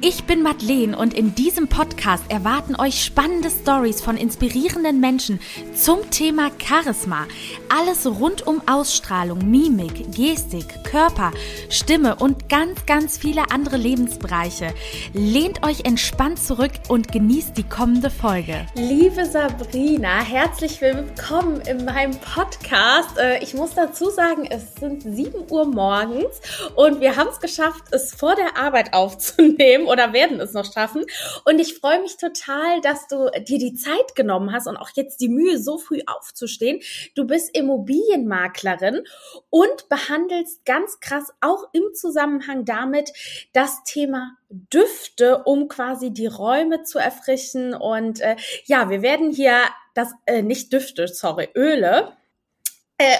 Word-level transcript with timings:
Ich 0.00 0.24
bin 0.24 0.42
Madeleine 0.42 0.98
und 0.98 1.14
in 1.14 1.34
diesem 1.34 1.68
Podcast 1.68 2.24
erwarten 2.28 2.74
euch 2.76 3.04
spannende 3.04 3.50
Stories 3.50 4.00
von 4.00 4.16
inspirierenden 4.16 4.98
Menschen 4.98 5.38
zum 5.74 6.10
Thema 6.10 6.50
Charisma. 6.58 7.26
Alles 7.68 8.04
rund 8.06 8.46
um 8.46 8.62
Ausstrahlung, 8.66 9.48
Mimik, 9.48 10.12
Gestik, 10.12 10.82
Körper, 10.82 11.30
Stimme 11.68 12.16
und 12.16 12.48
ganz, 12.48 12.84
ganz 12.86 13.16
viele 13.16 13.50
andere 13.52 13.76
Lebensbereiche. 13.76 14.74
Lehnt 15.12 15.64
euch 15.64 15.84
entspannt 15.84 16.42
zurück 16.42 16.72
und 16.88 17.12
genießt 17.12 17.56
die 17.56 17.68
kommende 17.68 18.10
Folge. 18.10 18.66
Liebe 18.74 19.24
Sabrina, 19.24 20.20
herzlich 20.20 20.80
willkommen 20.80 21.60
in 21.60 21.84
meinem 21.84 22.18
Podcast. 22.18 23.18
Äh, 23.18 23.42
ich 23.42 23.54
muss 23.54 23.74
dazu 23.74 24.10
sagen, 24.10 24.46
es 24.50 24.74
sind 24.80 25.02
7 25.02 25.44
Uhr 25.50 25.66
morgens 25.66 26.40
und 26.74 27.00
wir 27.00 27.14
haben 27.14 27.28
es 27.30 27.38
geschafft, 27.38 27.84
es 27.92 28.12
vor 28.12 28.34
der 28.34 28.56
Arbeit 28.56 28.92
aufzunehmen 28.92 29.75
oder 29.84 30.12
werden 30.12 30.40
es 30.40 30.52
noch 30.52 30.72
schaffen. 30.72 31.04
Und 31.44 31.58
ich 31.58 31.74
freue 31.74 32.00
mich 32.00 32.16
total, 32.16 32.80
dass 32.80 33.06
du 33.08 33.30
dir 33.46 33.58
die 33.58 33.74
Zeit 33.74 34.14
genommen 34.14 34.52
hast 34.52 34.66
und 34.66 34.76
auch 34.76 34.90
jetzt 34.94 35.20
die 35.20 35.28
Mühe, 35.28 35.58
so 35.58 35.78
früh 35.78 36.00
aufzustehen. 36.06 36.80
Du 37.14 37.26
bist 37.26 37.56
Immobilienmaklerin 37.56 39.02
und 39.50 39.88
behandelst 39.88 40.64
ganz 40.64 41.00
krass 41.00 41.32
auch 41.40 41.64
im 41.72 41.94
Zusammenhang 41.94 42.64
damit 42.64 43.12
das 43.52 43.82
Thema 43.84 44.36
Düfte, 44.48 45.42
um 45.44 45.68
quasi 45.68 46.12
die 46.12 46.26
Räume 46.26 46.82
zu 46.82 46.98
erfrischen. 46.98 47.74
Und 47.74 48.20
äh, 48.20 48.36
ja, 48.64 48.90
wir 48.90 49.02
werden 49.02 49.30
hier 49.30 49.60
das, 49.94 50.12
äh, 50.26 50.42
nicht 50.42 50.72
Düfte, 50.72 51.08
sorry, 51.08 51.48
Öle 51.54 52.16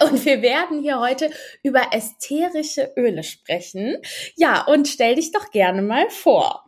und 0.08 0.24
wir 0.24 0.42
werden 0.42 0.80
hier 0.80 1.00
heute 1.00 1.30
über 1.62 1.80
ätherische 1.92 2.92
Öle 2.96 3.22
sprechen. 3.22 3.96
Ja, 4.36 4.64
und 4.66 4.88
stell 4.88 5.16
dich 5.16 5.32
doch 5.32 5.50
gerne 5.50 5.82
mal 5.82 6.08
vor. 6.08 6.66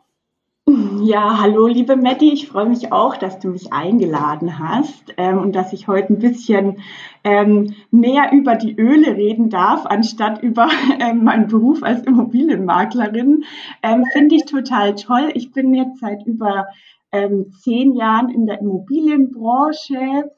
Ja, 1.00 1.40
hallo 1.40 1.66
liebe 1.66 1.96
Matti, 1.96 2.30
ich 2.30 2.48
freue 2.48 2.68
mich 2.68 2.92
auch, 2.92 3.16
dass 3.16 3.38
du 3.38 3.48
mich 3.48 3.72
eingeladen 3.72 4.58
hast 4.58 5.14
ähm, 5.16 5.38
und 5.38 5.56
dass 5.56 5.72
ich 5.72 5.88
heute 5.88 6.12
ein 6.12 6.18
bisschen 6.18 6.82
ähm, 7.24 7.74
mehr 7.90 8.32
über 8.32 8.54
die 8.54 8.76
Öle 8.76 9.16
reden 9.16 9.48
darf, 9.48 9.86
anstatt 9.86 10.42
über 10.42 10.68
ähm, 11.00 11.24
meinen 11.24 11.46
Beruf 11.46 11.82
als 11.82 12.02
Immobilienmaklerin. 12.02 13.44
Ähm, 13.82 14.04
Finde 14.12 14.34
ich 14.34 14.44
total 14.44 14.94
toll. 14.94 15.30
Ich 15.32 15.52
bin 15.52 15.72
jetzt 15.72 16.00
seit 16.00 16.26
über 16.26 16.66
ähm, 17.12 17.50
zehn 17.62 17.94
Jahren 17.94 18.28
in 18.28 18.44
der 18.44 18.60
Immobilienbranche 18.60 20.30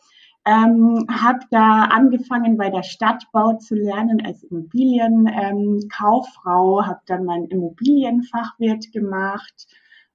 ähm, 0.51 1.07
habe 1.09 1.39
da 1.51 1.85
angefangen 1.85 2.57
bei 2.57 2.71
der 2.71 2.83
Stadtbau 2.83 3.59
zu 3.59 3.77
lernen 3.77 4.27
als 4.27 4.43
Immobilienkauffrau, 4.43 6.81
ähm, 6.81 6.87
habe 6.89 7.01
dann 7.07 7.25
mein 7.25 7.45
Immobilienfachwirt 7.45 8.91
gemacht, 8.91 9.69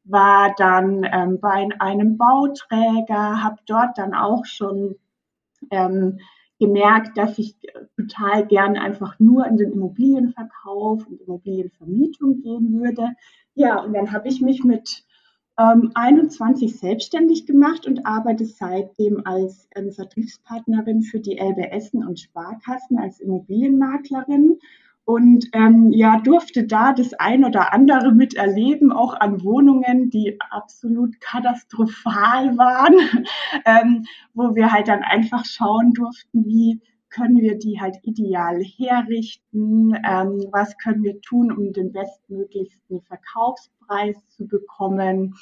war 0.04 0.54
dann 0.58 1.08
ähm, 1.10 1.40
bei 1.40 1.70
einem 1.80 2.18
Bauträger, 2.18 3.44
habe 3.44 3.62
dort 3.66 3.98
dann 3.98 4.14
auch 4.14 4.46
schon 4.46 4.98
ähm, 5.72 6.20
gemerkt, 6.60 7.18
dass 7.18 7.40
ich 7.40 7.56
total 7.96 8.46
gern 8.46 8.76
einfach 8.76 9.18
nur 9.20 9.48
in 9.48 9.56
den 9.56 9.72
Immobilienverkauf 9.72 11.08
und 11.08 11.22
Immobilienvermietung 11.22 12.42
gehen 12.42 12.74
würde. 12.74 13.12
Ja, 13.54 13.80
und 13.80 13.94
dann 13.94 14.12
habe 14.12 14.28
ich 14.28 14.42
mich 14.42 14.66
mit 14.66 15.06
ähm, 15.58 15.92
21 15.94 16.78
selbstständig 16.78 17.46
gemacht 17.46 17.88
und 17.88 18.06
arbeite 18.06 18.46
seitdem 18.46 19.22
als 19.26 19.68
ähm, 19.76 19.92
Vertriebspartnerin 19.92 21.02
für 21.02 21.20
die 21.20 21.38
LBSen 21.38 22.06
und 22.06 22.20
Sparkassen 22.20 23.00
als 23.00 23.20
Immobilienmaklerin. 23.20 24.60
Und 25.06 25.50
ähm, 25.54 25.92
ja 25.92 26.20
durfte 26.20 26.66
da 26.66 26.92
das 26.92 27.14
ein 27.14 27.46
oder 27.46 27.72
andere 27.74 28.12
miterleben, 28.12 28.92
auch 28.92 29.14
an 29.14 29.44
Wohnungen, 29.44 30.10
die 30.10 30.40
absolut 30.50 31.22
katastrophal 31.22 32.58
waren, 32.58 32.96
ähm, 33.66 34.06
wo 34.34 34.56
wir 34.56 34.72
halt 34.72 34.88
dann 34.88 35.04
einfach 35.04 35.46
schauen 35.46 35.94
durften, 35.94 36.46
wie 36.46 36.82
können 37.16 37.38
wir 37.38 37.58
die 37.58 37.80
halt 37.80 37.98
ideal 38.04 38.62
herrichten, 38.62 39.94
ähm, 39.96 40.46
was 40.52 40.78
können 40.78 41.04
wir 41.04 41.22
tun, 41.22 41.52
um 41.52 41.72
den 41.72 41.94
bestmöglichsten 41.94 43.02
Verkaufspreis 43.02 44.16
zu 44.30 44.48
bekommen. 44.48 45.36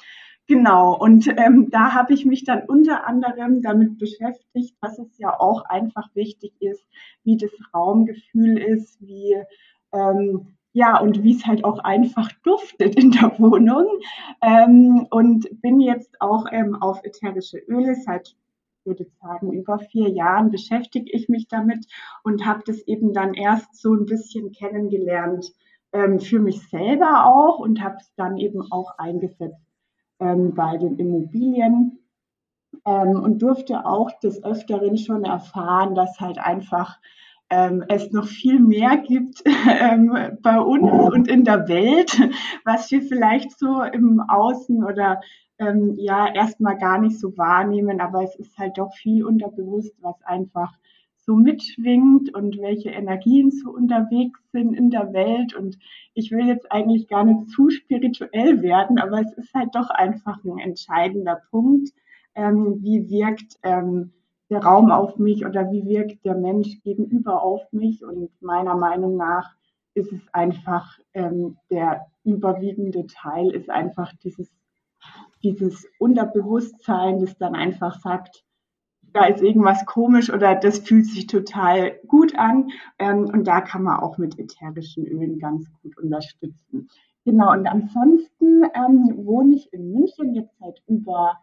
Genau, 0.48 0.96
und 0.98 1.28
ähm, 1.38 1.70
da 1.72 1.94
habe 1.94 2.14
ich 2.14 2.26
mich 2.26 2.44
dann 2.44 2.64
unter 2.68 3.08
anderem 3.08 3.62
damit 3.62 3.98
beschäftigt, 3.98 4.76
dass 4.82 5.00
es 5.00 5.18
ja 5.18 5.40
auch 5.40 5.64
einfach 5.66 6.14
wichtig 6.16 6.54
ist, 6.60 6.86
wie 7.24 7.38
das 7.38 7.52
Raumgefühl 7.74 8.58
ist, 8.58 9.02
wie 9.02 9.38
ähm, 9.94 10.58
ja, 10.74 11.00
und 11.00 11.24
wie 11.24 11.36
es 11.36 11.46
halt 11.46 11.64
auch 11.64 11.80
einfach 11.80 12.32
duftet 12.44 12.96
in 12.96 13.12
der 13.12 13.38
Wohnung. 13.40 13.86
Ähm, 14.42 15.08
und 15.12 15.62
bin 15.62 15.80
jetzt 15.80 16.20
auch 16.20 16.46
ähm, 16.52 16.76
auf 16.76 17.04
ätherische 17.04 17.60
Öle 17.60 17.96
seit 17.96 18.36
würde 18.86 19.06
sagen, 19.22 19.52
über 19.54 19.80
vier 19.80 20.10
Jahren 20.10 20.52
beschäftige 20.52 21.12
ich 21.12 21.30
mich 21.30 21.48
damit 21.48 21.86
und 22.24 22.46
habe 22.46 22.64
das 22.66 22.80
eben 22.82 23.14
dann 23.14 23.34
erst 23.34 23.76
so 23.82 23.94
ein 23.94 24.06
bisschen 24.06 24.52
kennengelernt 24.52 25.52
ähm, 25.94 26.20
für 26.20 26.40
mich 26.40 26.68
selber 26.70 27.26
auch 27.26 27.60
und 27.60 27.82
habe 27.82 27.98
es 28.00 28.14
dann 28.16 28.38
eben 28.38 28.62
auch 28.72 28.98
eingesetzt 28.98 29.62
ähm, 30.20 30.54
bei 30.54 30.78
den 30.78 30.98
Immobilien 30.98 32.00
ähm, 32.86 33.22
und 33.22 33.42
durfte 33.42 33.86
auch 33.86 34.12
des 34.20 34.44
Öfteren 34.44 34.98
schon 34.98 35.24
erfahren, 35.24 35.96
dass 35.96 36.20
halt 36.20 36.40
einfach 36.40 37.00
ähm, 37.50 37.84
es 37.88 38.12
noch 38.12 38.26
viel 38.26 38.60
mehr 38.60 38.98
gibt 38.98 39.44
ähm, 39.68 40.38
bei 40.42 40.60
uns 40.60 40.92
und 41.14 41.28
in 41.28 41.44
der 41.44 41.68
Welt, 41.68 42.20
was 42.66 42.90
wir 42.92 43.02
vielleicht 43.02 43.58
so 43.58 43.84
im 43.84 44.20
Außen 44.20 44.84
oder 44.84 45.22
ähm, 45.68 45.96
ja 45.98 46.34
erstmal 46.34 46.78
gar 46.78 47.00
nicht 47.00 47.20
so 47.20 47.38
wahrnehmen, 47.38 48.02
aber 48.02 48.24
es 48.24 48.36
ist 48.36 48.58
halt 48.58 48.78
doch 48.78 48.94
viel 48.94 49.26
unterbewusst, 49.26 49.96
was 50.02 50.22
einfach 50.24 50.74
so 51.26 51.36
mitschwingt 51.36 52.34
und 52.36 52.58
welche 52.60 52.90
Energien 52.90 53.50
so 53.52 53.72
unterwegs 53.72 54.40
sind 54.52 54.74
in 54.74 54.90
der 54.90 55.14
Welt. 55.14 55.56
Und 55.56 55.78
ich 56.14 56.32
will 56.32 56.48
jetzt 56.48 56.72
eigentlich 56.72 57.08
gar 57.08 57.24
nicht 57.24 57.50
zu 57.50 57.70
spirituell 57.70 58.62
werden, 58.62 59.00
aber 59.00 59.22
es 59.22 59.32
ist 59.34 59.54
halt 59.54 59.74
doch 59.74 59.90
einfach 59.90 60.44
ein 60.44 60.58
entscheidender 60.60 61.42
Punkt. 61.50 61.92
Ähm, 62.36 62.80
wie 62.82 63.10
wirkt 63.10 63.58
ähm, 63.64 64.12
der 64.50 64.64
Raum 64.64 64.92
auf 64.92 65.18
mich 65.18 65.46
oder 65.46 65.72
wie 65.72 65.86
wirkt 65.86 66.26
der 66.26 66.36
Mensch 66.36 66.82
gegenüber 66.84 67.42
auf 67.42 67.62
mich? 67.72 68.04
Und 68.04 68.30
meiner 68.42 68.76
Meinung 68.76 69.16
nach 69.16 69.56
ist 69.94 70.12
es 70.12 70.22
einfach 70.34 71.00
ähm, 71.14 71.58
der 71.70 72.08
überwiegende 72.24 73.06
Teil 73.08 73.52
ist 73.52 73.70
einfach 73.70 74.12
dieses 74.24 74.50
dieses 75.44 75.88
Unterbewusstsein, 76.00 77.20
das 77.20 77.38
dann 77.38 77.56
einfach 77.56 78.00
sagt, 78.00 78.44
da 79.14 79.26
ist 79.26 79.44
irgendwas 79.44 79.86
komisch 79.86 80.32
oder 80.32 80.56
das 80.56 80.80
fühlt 80.80 81.06
sich 81.06 81.28
total 81.28 82.00
gut 82.08 82.38
an. 82.38 82.70
Ähm, 82.98 83.26
und 83.26 83.46
da 83.46 83.62
kann 83.62 83.84
man 83.84 84.00
auch 84.00 84.18
mit 84.18 84.40
ätherischen 84.40 85.06
Ölen 85.06 85.40
ganz 85.40 85.72
gut 85.82 85.98
unterstützen. 85.98 86.90
Genau, 87.26 87.52
und 87.52 87.68
ansonsten 87.68 88.64
ähm, 88.74 89.26
wohne 89.26 89.56
ich 89.56 89.72
in 89.72 89.94
München 89.94 90.34
jetzt 90.34 90.58
seit 90.60 90.82
über 90.88 91.40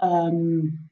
ähm, 0.00 0.88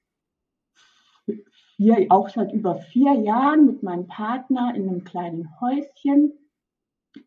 vier, 1.76 2.06
auch 2.10 2.28
seit 2.28 2.52
über 2.52 2.76
vier 2.76 3.14
Jahren 3.14 3.66
mit 3.66 3.82
meinem 3.82 4.06
Partner 4.06 4.74
in 4.74 4.88
einem 4.88 5.04
kleinen 5.04 5.48
Häuschen 5.60 6.32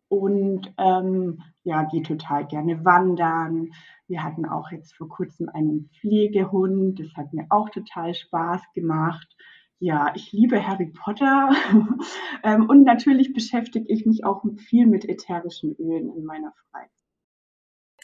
und 0.08 0.72
ähm, 0.78 1.42
ja, 1.64 1.84
gehe 1.84 2.02
total 2.02 2.46
gerne 2.46 2.84
wandern. 2.84 3.72
Wir 4.08 4.22
hatten 4.22 4.46
auch 4.46 4.70
jetzt 4.70 4.94
vor 4.94 5.08
kurzem 5.08 5.48
einen 5.48 5.90
Pflegehund. 6.00 7.00
Das 7.00 7.14
hat 7.16 7.32
mir 7.32 7.46
auch 7.50 7.70
total 7.70 8.14
Spaß 8.14 8.60
gemacht. 8.74 9.36
Ja, 9.78 10.12
ich 10.14 10.32
liebe 10.32 10.66
Harry 10.66 10.92
Potter 10.92 11.50
ähm, 12.44 12.68
und 12.68 12.84
natürlich 12.84 13.32
beschäftige 13.32 13.92
ich 13.92 14.06
mich 14.06 14.24
auch 14.24 14.44
viel 14.68 14.86
mit 14.86 15.08
ätherischen 15.08 15.74
Ölen 15.76 16.14
in 16.16 16.24
meiner 16.24 16.52
Freizeit. 16.70 16.90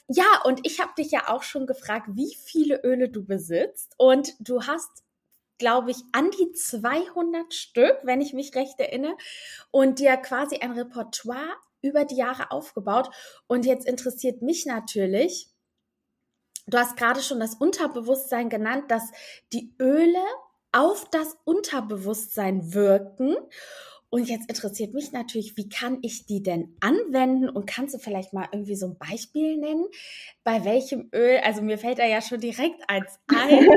Ja, 0.08 0.42
und 0.44 0.60
ich 0.66 0.80
habe 0.80 0.92
dich 0.98 1.10
ja 1.10 1.28
auch 1.28 1.42
schon 1.42 1.66
gefragt, 1.66 2.08
wie 2.14 2.34
viele 2.34 2.82
Öle 2.82 3.10
du 3.10 3.24
besitzt. 3.24 3.94
Und 3.98 4.34
du 4.40 4.62
hast 4.62 5.04
glaube 5.58 5.90
ich, 5.90 5.98
an 6.12 6.30
die 6.30 6.52
200 6.52 7.52
Stück, 7.52 7.98
wenn 8.04 8.20
ich 8.20 8.32
mich 8.32 8.54
recht 8.54 8.78
erinnere, 8.78 9.16
und 9.70 9.98
dir 9.98 10.16
quasi 10.16 10.58
ein 10.58 10.72
Repertoire 10.72 11.56
über 11.82 12.04
die 12.04 12.16
Jahre 12.16 12.50
aufgebaut. 12.50 13.10
Und 13.46 13.66
jetzt 13.66 13.86
interessiert 13.86 14.42
mich 14.42 14.66
natürlich, 14.66 15.48
du 16.66 16.78
hast 16.78 16.96
gerade 16.96 17.22
schon 17.22 17.40
das 17.40 17.54
Unterbewusstsein 17.54 18.48
genannt, 18.48 18.90
dass 18.90 19.10
die 19.52 19.74
Öle 19.80 20.22
auf 20.72 21.08
das 21.10 21.36
Unterbewusstsein 21.44 22.74
wirken. 22.74 23.36
Und 24.10 24.28
jetzt 24.28 24.48
interessiert 24.48 24.94
mich 24.94 25.12
natürlich, 25.12 25.56
wie 25.56 25.68
kann 25.68 25.98
ich 26.02 26.24
die 26.24 26.42
denn 26.42 26.76
anwenden? 26.80 27.50
Und 27.50 27.66
kannst 27.66 27.94
du 27.94 27.98
vielleicht 27.98 28.32
mal 28.32 28.48
irgendwie 28.52 28.76
so 28.76 28.86
ein 28.86 28.98
Beispiel 28.98 29.58
nennen? 29.58 29.86
Bei 30.44 30.64
welchem 30.64 31.10
Öl? 31.14 31.38
Also 31.44 31.60
mir 31.60 31.76
fällt 31.76 31.98
da 31.98 32.06
ja 32.06 32.22
schon 32.22 32.40
direkt 32.40 32.80
eins 32.88 33.18
ein. 33.28 33.68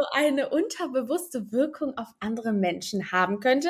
So 0.00 0.06
eine 0.12 0.48
unterbewusste 0.48 1.52
Wirkung 1.52 1.96
auf 1.98 2.08
andere 2.20 2.52
Menschen 2.52 3.12
haben 3.12 3.40
könnte, 3.40 3.68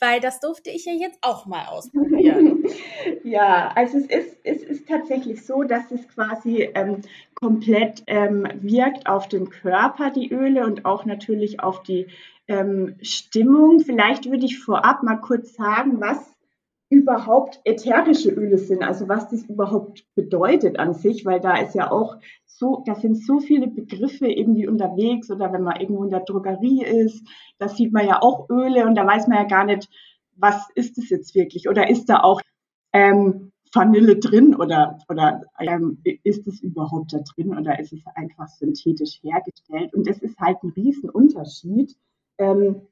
weil 0.00 0.20
das 0.20 0.40
durfte 0.40 0.70
ich 0.70 0.84
ja 0.84 0.92
jetzt 0.92 1.18
auch 1.22 1.46
mal 1.46 1.66
ausprobieren. 1.66 2.64
ja, 3.22 3.70
also 3.74 3.98
es 3.98 4.06
ist, 4.06 4.36
es 4.42 4.62
ist 4.62 4.88
tatsächlich 4.88 5.44
so, 5.46 5.62
dass 5.62 5.90
es 5.90 6.08
quasi 6.08 6.68
ähm, 6.74 7.02
komplett 7.34 8.02
ähm, 8.06 8.48
wirkt 8.60 9.06
auf 9.06 9.28
den 9.28 9.50
Körper, 9.50 10.10
die 10.10 10.32
Öle, 10.32 10.64
und 10.64 10.84
auch 10.84 11.04
natürlich 11.04 11.60
auf 11.60 11.82
die 11.82 12.08
ähm, 12.48 12.96
Stimmung. 13.00 13.80
Vielleicht 13.80 14.28
würde 14.30 14.46
ich 14.46 14.58
vorab 14.58 15.02
mal 15.02 15.16
kurz 15.16 15.54
sagen, 15.54 16.00
was 16.00 16.37
überhaupt 16.90 17.60
ätherische 17.64 18.30
Öle 18.30 18.56
sind, 18.58 18.82
also 18.82 19.08
was 19.08 19.28
das 19.28 19.42
überhaupt 19.44 20.06
bedeutet 20.14 20.78
an 20.78 20.94
sich, 20.94 21.26
weil 21.26 21.40
da 21.40 21.56
ist 21.56 21.74
ja 21.74 21.90
auch 21.90 22.16
so, 22.46 22.82
da 22.86 22.94
sind 22.94 23.16
so 23.16 23.40
viele 23.40 23.68
Begriffe 23.68 24.26
irgendwie 24.26 24.66
unterwegs 24.66 25.30
oder 25.30 25.52
wenn 25.52 25.62
man 25.62 25.80
irgendwo 25.80 26.04
in 26.04 26.10
der 26.10 26.20
Drogerie 26.20 26.84
ist, 26.84 27.26
da 27.58 27.68
sieht 27.68 27.92
man 27.92 28.06
ja 28.06 28.22
auch 28.22 28.48
Öle 28.48 28.86
und 28.86 28.94
da 28.94 29.06
weiß 29.06 29.28
man 29.28 29.38
ja 29.38 29.44
gar 29.44 29.64
nicht, 29.64 29.88
was 30.36 30.68
ist 30.74 30.96
es 30.98 31.10
jetzt 31.10 31.34
wirklich 31.34 31.68
oder 31.68 31.90
ist 31.90 32.06
da 32.06 32.20
auch 32.20 32.40
ähm, 32.92 33.52
Vanille 33.72 34.16
drin 34.16 34.54
oder, 34.54 34.98
oder 35.08 35.42
ähm, 35.60 36.02
ist 36.22 36.46
es 36.46 36.60
überhaupt 36.62 37.12
da 37.12 37.18
drin 37.18 37.56
oder 37.56 37.78
ist 37.78 37.92
es 37.92 38.00
einfach 38.14 38.48
synthetisch 38.48 39.20
hergestellt? 39.22 39.94
Und 39.94 40.06
das 40.06 40.18
ist 40.18 40.38
halt 40.38 40.62
ein 40.62 40.70
Riesenunterschied. 40.70 41.96
Ähm, 42.38 42.82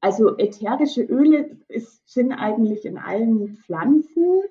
also 0.00 0.36
ätherische 0.36 1.02
Öle 1.02 1.58
ist, 1.68 2.08
sind 2.08 2.32
eigentlich 2.32 2.84
in 2.84 2.98
allen 2.98 3.56
Pflanzen 3.56 4.42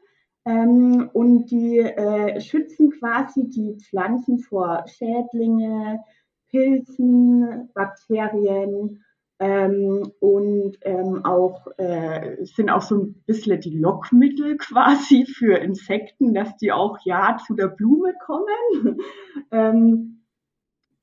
ähm, 0.45 1.09
und 1.13 1.47
die 1.47 1.79
äh, 1.79 2.39
schützen 2.41 2.91
quasi 2.91 3.49
die 3.49 3.77
Pflanzen 3.79 4.39
vor 4.39 4.85
Schädlinge, 4.87 6.03
Pilzen, 6.49 7.69
Bakterien 7.73 9.03
ähm, 9.39 10.11
und 10.19 10.77
ähm, 10.81 11.25
auch 11.25 11.67
äh, 11.77 12.37
sind 12.45 12.69
auch 12.69 12.81
so 12.81 12.95
ein 12.95 13.23
bisschen 13.25 13.59
die 13.59 13.77
Lockmittel 13.77 14.57
quasi 14.57 15.25
für 15.25 15.57
Insekten, 15.57 16.33
dass 16.33 16.55
die 16.57 16.71
auch 16.71 16.97
ja 17.03 17.37
zu 17.45 17.55
der 17.55 17.67
Blume 17.67 18.13
kommen. 18.25 18.99
ähm, 19.51 20.14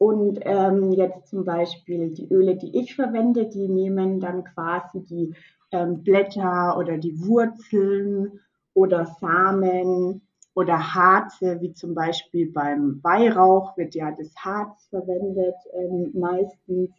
und 0.02 0.40
ähm, 0.42 0.90
jetzt 0.90 1.28
zum 1.28 1.44
Beispiel 1.44 2.10
die 2.10 2.26
Öle, 2.28 2.56
die 2.56 2.76
ich 2.76 2.96
verwende, 2.96 3.46
die 3.46 3.68
nehmen 3.68 4.18
dann 4.18 4.42
quasi 4.42 5.04
die 5.04 5.32
ähm, 5.70 6.02
Blätter 6.02 6.76
oder 6.76 6.98
die 6.98 7.24
Wurzeln 7.24 8.40
oder 8.74 9.06
Samen 9.06 10.22
oder 10.54 10.94
Harze, 10.94 11.60
wie 11.60 11.72
zum 11.72 11.94
Beispiel 11.94 12.50
beim 12.50 12.98
Weihrauch 13.04 13.76
wird 13.76 13.94
ja 13.94 14.10
das 14.10 14.34
Harz 14.34 14.88
verwendet 14.88 15.54
ähm, 15.72 16.10
meistens 16.14 16.90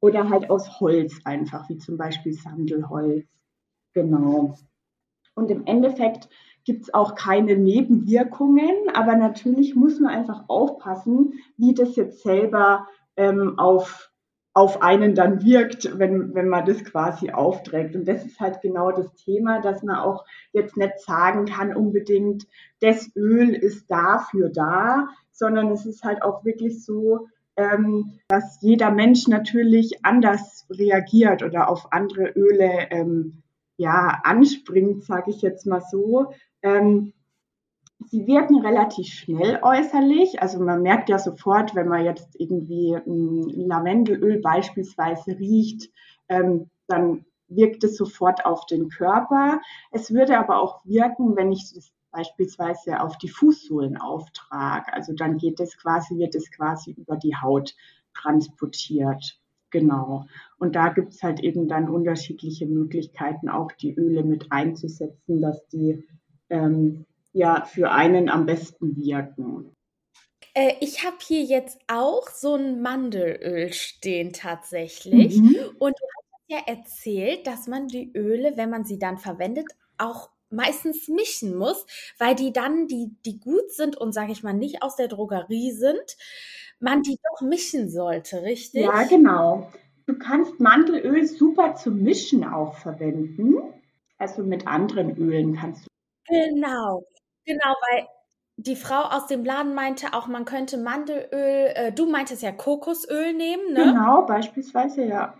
oder 0.00 0.28
halt 0.28 0.50
aus 0.50 0.80
Holz 0.80 1.18
einfach, 1.24 1.66
wie 1.70 1.78
zum 1.78 1.96
Beispiel 1.96 2.34
Sandelholz. 2.34 3.26
Genau. 3.94 4.54
Und 5.34 5.50
im 5.50 5.64
Endeffekt 5.64 6.28
gibt 6.64 6.84
es 6.84 6.94
auch 6.94 7.14
keine 7.14 7.56
Nebenwirkungen, 7.56 8.74
aber 8.94 9.16
natürlich 9.16 9.74
muss 9.74 10.00
man 10.00 10.14
einfach 10.14 10.44
aufpassen, 10.48 11.34
wie 11.56 11.74
das 11.74 11.96
jetzt 11.96 12.22
selber 12.22 12.88
ähm, 13.16 13.58
auf, 13.58 14.10
auf 14.54 14.82
einen 14.82 15.14
dann 15.14 15.44
wirkt, 15.44 15.98
wenn, 15.98 16.34
wenn 16.34 16.48
man 16.48 16.64
das 16.64 16.84
quasi 16.84 17.30
aufträgt. 17.30 17.94
Und 17.94 18.06
das 18.08 18.24
ist 18.24 18.40
halt 18.40 18.60
genau 18.62 18.92
das 18.92 19.14
Thema, 19.14 19.60
dass 19.60 19.82
man 19.82 19.96
auch 19.96 20.24
jetzt 20.52 20.76
nicht 20.76 20.98
sagen 21.00 21.44
kann, 21.44 21.76
unbedingt, 21.76 22.46
das 22.80 23.10
Öl 23.14 23.50
ist 23.50 23.90
dafür 23.90 24.48
da, 24.48 25.08
sondern 25.32 25.70
es 25.70 25.84
ist 25.84 26.04
halt 26.04 26.22
auch 26.22 26.44
wirklich 26.44 26.84
so, 26.84 27.28
ähm, 27.56 28.18
dass 28.28 28.58
jeder 28.62 28.90
Mensch 28.90 29.28
natürlich 29.28 30.04
anders 30.04 30.66
reagiert 30.70 31.42
oder 31.42 31.68
auf 31.68 31.92
andere 31.92 32.30
Öle 32.30 32.90
ähm, 32.90 33.42
ja 33.76 34.20
anspringt, 34.24 35.04
sage 35.04 35.30
ich 35.30 35.42
jetzt 35.42 35.66
mal 35.66 35.80
so. 35.80 36.32
Ähm, 36.64 37.12
sie 38.06 38.26
wirken 38.26 38.60
relativ 38.60 39.06
schnell 39.06 39.60
äußerlich. 39.62 40.42
Also 40.42 40.58
man 40.60 40.82
merkt 40.82 41.08
ja 41.08 41.18
sofort, 41.18 41.74
wenn 41.74 41.88
man 41.88 42.04
jetzt 42.04 42.34
irgendwie 42.40 42.94
ein 42.94 43.68
Lavendelöl 43.68 44.40
beispielsweise 44.40 45.38
riecht, 45.38 45.90
ähm, 46.28 46.70
dann 46.88 47.24
wirkt 47.48 47.84
es 47.84 47.96
sofort 47.96 48.44
auf 48.46 48.66
den 48.66 48.88
Körper. 48.88 49.60
Es 49.92 50.12
würde 50.12 50.38
aber 50.38 50.60
auch 50.60 50.84
wirken, 50.84 51.36
wenn 51.36 51.52
ich 51.52 51.72
das 51.74 51.92
beispielsweise 52.10 53.00
auf 53.00 53.18
die 53.18 53.28
Fußsohlen 53.28 53.96
auftrage. 53.96 54.92
Also 54.92 55.12
dann 55.12 55.36
geht 55.36 55.60
es 55.60 55.76
quasi, 55.76 56.16
wird 56.16 56.34
es 56.34 56.50
quasi 56.50 56.92
über 56.92 57.16
die 57.16 57.36
Haut 57.36 57.74
transportiert. 58.14 59.38
Genau. 59.70 60.26
Und 60.58 60.76
da 60.76 60.90
gibt 60.90 61.14
es 61.14 61.22
halt 61.22 61.40
eben 61.40 61.66
dann 61.66 61.88
unterschiedliche 61.88 62.66
Möglichkeiten, 62.66 63.48
auch 63.48 63.72
die 63.72 63.92
Öle 63.92 64.22
mit 64.22 64.52
einzusetzen, 64.52 65.40
dass 65.40 65.66
die 65.68 66.06
ähm, 66.50 67.06
ja 67.32 67.64
für 67.64 67.90
einen 67.90 68.28
am 68.28 68.46
besten 68.46 68.96
wirken. 68.96 69.74
Äh, 70.54 70.74
ich 70.80 71.04
habe 71.04 71.16
hier 71.20 71.42
jetzt 71.42 71.78
auch 71.88 72.28
so 72.28 72.54
ein 72.54 72.80
Mandelöl 72.80 73.72
stehen 73.72 74.32
tatsächlich. 74.32 75.36
Mhm. 75.36 75.56
Und 75.78 75.96
du 75.98 76.04
hast 76.16 76.42
ja 76.46 76.58
erzählt, 76.66 77.46
dass 77.46 77.66
man 77.66 77.88
die 77.88 78.12
Öle, 78.14 78.56
wenn 78.56 78.70
man 78.70 78.84
sie 78.84 78.98
dann 78.98 79.18
verwendet, 79.18 79.66
auch 79.98 80.30
meistens 80.50 81.08
mischen 81.08 81.56
muss, 81.56 81.84
weil 82.18 82.34
die 82.36 82.52
dann, 82.52 82.86
die, 82.86 83.16
die 83.26 83.40
gut 83.40 83.72
sind 83.72 83.96
und 83.96 84.12
sage 84.12 84.32
ich 84.32 84.42
mal 84.42 84.52
nicht 84.52 84.82
aus 84.82 84.96
der 84.96 85.08
Drogerie 85.08 85.72
sind, 85.72 86.16
man 86.78 87.02
die 87.02 87.18
doch 87.22 87.46
mischen 87.46 87.90
sollte, 87.90 88.42
richtig? 88.42 88.82
Ja, 88.82 89.02
genau. 89.04 89.72
Du 90.06 90.18
kannst 90.18 90.60
Mandelöl 90.60 91.26
super 91.26 91.74
zum 91.74 92.02
Mischen 92.02 92.44
auch 92.44 92.76
verwenden. 92.76 93.56
Also 94.18 94.42
mit 94.42 94.66
anderen 94.66 95.16
Ölen 95.16 95.56
kannst 95.56 95.86
du. 95.86 95.88
Genau, 96.34 97.04
genau, 97.44 97.74
weil 97.90 98.06
die 98.56 98.76
Frau 98.76 99.02
aus 99.02 99.26
dem 99.26 99.44
Laden 99.44 99.74
meinte 99.74 100.12
auch, 100.12 100.26
man 100.26 100.44
könnte 100.44 100.78
Mandelöl, 100.78 101.72
äh, 101.74 101.92
du 101.92 102.06
meintest 102.06 102.42
ja 102.42 102.52
Kokosöl 102.52 103.32
nehmen, 103.32 103.72
ne? 103.72 103.84
Genau, 103.84 104.22
beispielsweise, 104.26 105.04
ja. 105.04 105.34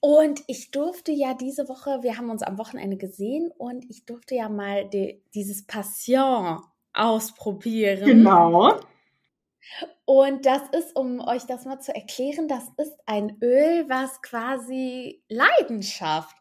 Und 0.00 0.42
ich 0.46 0.70
durfte 0.70 1.10
ja 1.10 1.34
diese 1.34 1.68
Woche, 1.68 2.02
wir 2.02 2.16
haben 2.16 2.30
uns 2.30 2.42
am 2.42 2.58
Wochenende 2.58 2.96
gesehen 2.96 3.50
und 3.56 3.84
ich 3.90 4.04
durfte 4.04 4.34
ja 4.34 4.48
mal 4.48 4.88
die, 4.88 5.22
dieses 5.34 5.66
Passion 5.66 6.60
ausprobieren. 6.92 8.04
Genau. 8.04 8.78
Und 10.04 10.44
das 10.46 10.62
ist, 10.72 10.94
um 10.94 11.20
euch 11.20 11.44
das 11.46 11.64
mal 11.64 11.80
zu 11.80 11.94
erklären, 11.94 12.46
das 12.46 12.64
ist 12.76 12.94
ein 13.06 13.38
Öl, 13.42 13.88
was 13.88 14.20
quasi 14.22 15.24
Leidenschaft 15.28 16.36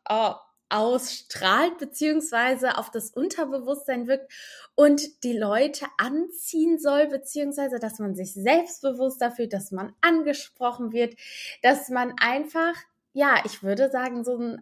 ausstrahlt, 0.73 1.77
beziehungsweise 1.77 2.77
auf 2.77 2.89
das 2.89 3.11
Unterbewusstsein 3.11 4.07
wirkt 4.07 4.31
und 4.75 5.23
die 5.23 5.37
Leute 5.37 5.85
anziehen 5.97 6.79
soll, 6.79 7.07
beziehungsweise 7.07 7.79
dass 7.79 7.99
man 7.99 8.15
sich 8.15 8.33
selbstbewusster 8.33 9.31
fühlt, 9.31 9.53
dass 9.53 9.71
man 9.71 9.93
angesprochen 10.01 10.91
wird, 10.91 11.15
dass 11.62 11.89
man 11.89 12.13
einfach, 12.19 12.75
ja, 13.13 13.36
ich 13.45 13.62
würde 13.62 13.89
sagen, 13.91 14.24
so 14.24 14.38
ein 14.38 14.62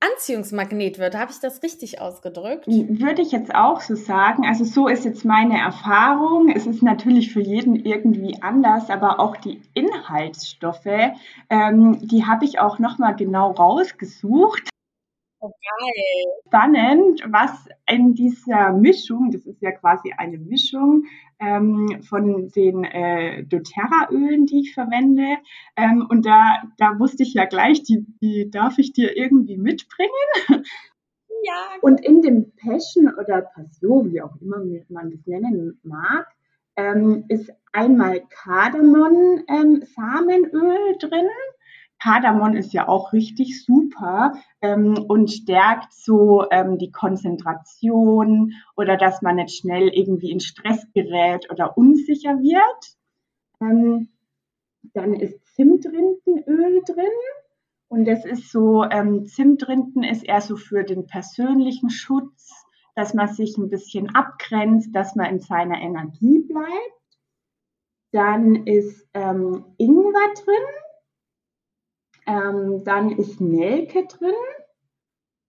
Anziehungsmagnet 0.00 0.98
wird. 0.98 1.16
Habe 1.16 1.30
ich 1.30 1.40
das 1.40 1.62
richtig 1.62 2.00
ausgedrückt? 2.00 2.66
Würde 2.66 3.22
ich 3.22 3.32
jetzt 3.32 3.54
auch 3.54 3.80
so 3.80 3.94
sagen. 3.94 4.44
Also 4.46 4.64
so 4.64 4.88
ist 4.88 5.04
jetzt 5.04 5.24
meine 5.24 5.58
Erfahrung. 5.58 6.50
Es 6.50 6.66
ist 6.66 6.82
natürlich 6.82 7.32
für 7.32 7.40
jeden 7.40 7.76
irgendwie 7.76 8.42
anders, 8.42 8.90
aber 8.90 9.18
auch 9.18 9.36
die 9.36 9.62
Inhaltsstoffe, 9.72 11.14
ähm, 11.48 12.06
die 12.06 12.26
habe 12.26 12.44
ich 12.44 12.58
auch 12.58 12.78
nochmal 12.78 13.16
genau 13.16 13.52
rausgesucht. 13.52 14.73
Geil. 15.50 16.24
Spannend, 16.46 17.22
was 17.28 17.68
in 17.90 18.14
dieser 18.14 18.72
Mischung, 18.72 19.30
das 19.30 19.46
ist 19.46 19.60
ja 19.60 19.72
quasi 19.72 20.12
eine 20.16 20.38
Mischung 20.38 21.04
ähm, 21.38 22.02
von 22.08 22.48
den 22.50 22.84
äh, 22.84 23.44
doTERRA-Ölen, 23.44 24.46
die 24.46 24.60
ich 24.60 24.74
verwende. 24.74 25.36
Ähm, 25.76 26.06
und 26.08 26.24
da, 26.24 26.62
da 26.78 26.98
wusste 26.98 27.24
ich 27.24 27.34
ja 27.34 27.44
gleich, 27.44 27.82
die, 27.82 28.06
die 28.20 28.50
darf 28.50 28.78
ich 28.78 28.92
dir 28.92 29.16
irgendwie 29.16 29.56
mitbringen. 29.56 30.10
Ja. 31.46 31.76
Und 31.82 32.02
in 32.02 32.22
dem 32.22 32.52
Passion 32.56 33.12
oder 33.20 33.42
Passion, 33.42 34.10
wie 34.10 34.22
auch 34.22 34.34
immer 34.40 34.64
man 34.88 35.10
das 35.10 35.26
nennen 35.26 35.78
mag, 35.82 36.26
ähm, 36.76 37.24
ist 37.28 37.52
einmal 37.72 38.22
Kardamom-Samenöl 38.30 40.92
ähm, 40.92 40.98
drin 40.98 41.28
Kardamom 42.04 42.54
ist 42.54 42.74
ja 42.74 42.86
auch 42.86 43.14
richtig 43.14 43.64
super 43.64 44.34
ähm, 44.60 45.06
und 45.08 45.30
stärkt 45.30 45.94
so 45.94 46.44
ähm, 46.50 46.76
die 46.76 46.90
Konzentration 46.90 48.52
oder 48.76 48.98
dass 48.98 49.22
man 49.22 49.36
nicht 49.36 49.56
schnell 49.56 49.88
irgendwie 49.88 50.30
in 50.30 50.40
Stress 50.40 50.86
gerät 50.92 51.50
oder 51.50 51.78
unsicher 51.78 52.40
wird. 52.40 52.98
Ähm, 53.62 54.10
dann 54.92 55.14
ist 55.14 55.46
Zimtrindenöl 55.54 56.82
drin. 56.84 57.06
Und 57.88 58.04
das 58.04 58.26
ist 58.26 58.52
so, 58.52 58.84
ähm, 58.84 59.24
Zimtrinden 59.24 60.04
ist 60.04 60.24
eher 60.24 60.42
so 60.42 60.56
für 60.56 60.84
den 60.84 61.06
persönlichen 61.06 61.88
Schutz, 61.88 62.66
dass 62.94 63.14
man 63.14 63.28
sich 63.28 63.56
ein 63.56 63.70
bisschen 63.70 64.14
abgrenzt, 64.14 64.94
dass 64.94 65.16
man 65.16 65.30
in 65.30 65.40
seiner 65.40 65.80
Energie 65.80 66.40
bleibt. 66.40 66.68
Dann 68.12 68.66
ist 68.66 69.08
ähm, 69.14 69.64
Ingwer 69.78 70.34
drin. 70.34 70.83
Ähm, 72.26 72.82
dann 72.84 73.10
ist 73.10 73.40
Nelke 73.40 74.06
drin. 74.06 74.34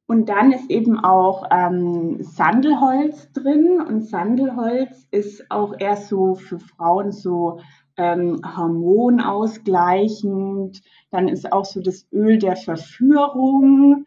Und 0.08 0.29
dann 0.29 0.51
ist 0.51 0.70
eben 0.70 1.00
auch 1.00 1.48
ähm, 1.50 2.22
Sandelholz 2.22 3.32
drin. 3.32 3.82
Und 3.82 4.08
Sandelholz 4.08 5.08
ist 5.10 5.50
auch 5.50 5.74
eher 5.79 5.98
so 5.98 6.36
für 6.36 6.60
Frauen 6.60 7.12
so 7.12 7.60
ähm, 7.98 8.39
hormonausgleichend. 8.55 10.84
Dann 11.10 11.27
ist 11.27 11.51
auch 11.51 11.65
so 11.65 11.82
das 11.82 12.08
Öl 12.12 12.38
der 12.38 12.55
Verführung 12.55 14.05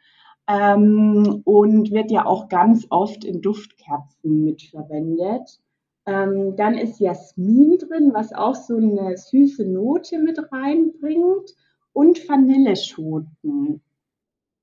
ähm, 0.48 1.42
und 1.44 1.90
wird 1.90 2.12
ja 2.12 2.26
auch 2.26 2.48
ganz 2.48 2.86
oft 2.90 3.24
in 3.24 3.42
Duftkerzen 3.42 4.44
mitverwendet. 4.44 5.58
Ähm, 6.06 6.54
dann 6.56 6.74
ist 6.74 7.00
Jasmin 7.00 7.76
drin, 7.78 8.12
was 8.14 8.32
auch 8.32 8.54
so 8.54 8.76
eine 8.76 9.16
süße 9.16 9.66
Note 9.66 10.18
mit 10.18 10.38
reinbringt 10.52 11.56
und 11.92 12.28
Vanilleschoten. 12.28 13.82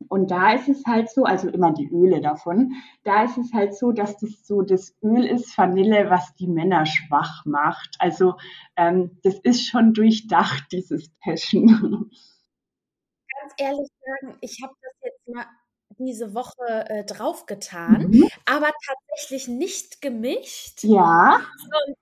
Und 0.10 0.30
da 0.30 0.54
ist 0.54 0.68
es 0.68 0.84
halt 0.86 1.10
so, 1.10 1.24
also 1.24 1.50
immer 1.50 1.74
die 1.74 1.90
Öle 1.90 2.22
davon, 2.22 2.74
da 3.04 3.24
ist 3.24 3.38
es 3.38 3.54
halt 3.54 3.76
so, 3.76 3.92
dass 3.92 4.18
das 4.18 4.46
so 4.46 4.62
das 4.62 4.94
Öl 5.02 5.26
ist, 5.26 5.58
Vanille, 5.58 6.10
was 6.10 6.36
die 6.36 6.48
Männer 6.48 6.86
schwach 6.86 7.46
macht. 7.46 7.96
Also 8.00 8.36
ähm, 8.76 9.20
das 9.24 9.40
ist 9.40 9.68
schon 9.68 9.94
durchdacht, 9.94 10.66
dieses 10.72 11.10
Passion. 11.22 12.12
Ganz 13.42 13.54
ehrlich 13.58 13.88
sagen, 14.06 14.38
ich 14.42 14.62
habe 14.62 14.74
das 14.82 14.94
jetzt 15.04 15.28
mal 15.28 15.46
diese 15.98 16.34
Woche 16.34 16.90
äh, 16.90 17.06
draufgetan, 17.06 18.10
mhm. 18.10 18.30
aber 18.46 18.72
tatsächlich 18.86 19.48
nicht 19.48 20.02
gemischt. 20.02 20.84
Ja. 20.84 21.42
Sondern 21.58 21.96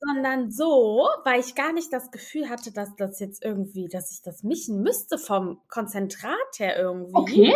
sondern 0.00 0.50
so, 0.50 1.08
weil 1.24 1.40
ich 1.40 1.54
gar 1.54 1.72
nicht 1.72 1.92
das 1.92 2.10
Gefühl 2.10 2.48
hatte, 2.48 2.72
dass 2.72 2.94
das 2.96 3.20
jetzt 3.20 3.44
irgendwie, 3.44 3.88
dass 3.88 4.12
ich 4.12 4.22
das 4.22 4.42
mischen 4.42 4.82
müsste 4.82 5.18
vom 5.18 5.60
Konzentrat 5.68 6.58
her 6.58 6.78
irgendwie. 6.78 7.14
Okay. 7.14 7.54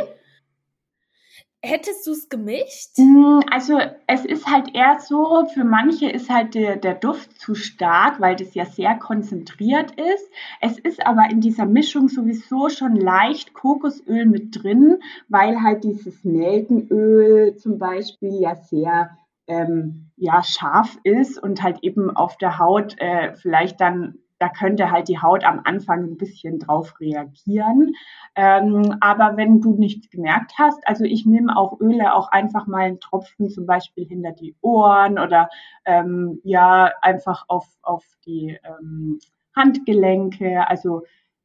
Hättest 1.61 2.07
du 2.07 2.13
es 2.13 2.29
gemischt? 2.29 2.99
Mm, 2.99 3.41
also 3.51 3.81
es 4.07 4.25
ist 4.25 4.47
halt 4.47 4.77
eher 4.77 5.01
so, 5.01 5.45
für 5.53 5.65
manche 5.65 6.09
ist 6.09 6.31
halt 6.31 6.55
der, 6.55 6.77
der 6.77 6.95
Duft 6.95 7.41
zu 7.41 7.57
stark, 7.57 8.21
weil 8.21 8.37
das 8.37 8.55
ja 8.55 8.65
sehr 8.65 8.95
konzentriert 8.95 9.91
ist. 9.99 10.31
Es 10.61 10.79
ist 10.79 11.05
aber 11.05 11.29
in 11.29 11.41
dieser 11.41 11.67
Mischung 11.67 12.09
sowieso 12.09 12.69
schon 12.69 12.95
leicht 12.95 13.55
Kokosöl 13.55 14.27
mit 14.27 14.63
drin, 14.63 15.01
weil 15.29 15.61
halt 15.61 15.83
dieses 15.83 16.23
Nelkenöl 16.23 17.57
zum 17.57 17.79
Beispiel 17.79 18.41
ja 18.41 18.55
sehr 18.55 19.19
ähm, 19.49 20.11
ja, 20.17 20.43
scharf 20.43 20.99
ist 21.03 21.43
und 21.43 21.63
halt 21.63 21.79
eben 21.83 22.15
auf 22.15 22.37
der 22.37 22.59
Haut 22.59 22.95
äh, 22.99 23.35
vielleicht 23.35 23.81
dann, 23.81 24.19
da 24.39 24.49
könnte 24.49 24.91
halt 24.91 25.09
die 25.09 25.21
Haut 25.21 25.45
am 25.45 25.63
Anfang 25.65 26.05
ein 26.05 26.17
bisschen 26.17 26.59
drauf 26.61 27.01
reagieren. 27.01 27.95
Ähm, 28.37 28.97
aber 29.01 29.37
wenn 29.37 29.61
du 29.61 29.75
nichts 29.75 30.11
gemerkt 30.11 30.53
hast, 30.59 30.87
also 30.87 31.05
ich 31.05 31.27
nehme 31.27 31.57
auch 31.57 31.81
Öle 31.81 32.15
auch 32.15 32.31
einfach 32.31 32.67
mal 32.67 32.83
einen 32.83 33.01
Tropfen 33.01 33.49
zum 33.49 33.67
Beispiel 33.67 34.07
hinter 34.07 34.33
die 34.33 34.55
Ohren 34.61 35.19
oder 35.19 35.49
ähm, 35.85 36.41
ja, 36.45 36.93
einfach 37.03 37.45
auf, 37.49 37.67
auf 37.83 38.05
die 38.27 38.59
ähm, 38.63 39.19
Handgelenke. 39.57 40.69
Also 40.69 41.03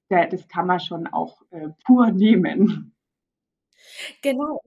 das 0.09 0.47
kann 0.47 0.67
man 0.67 0.79
schon 0.79 1.07
auch 1.07 1.41
äh, 1.49 1.69
pur 1.85 2.11
nehmen. 2.11 2.93
Genau, 4.21 4.61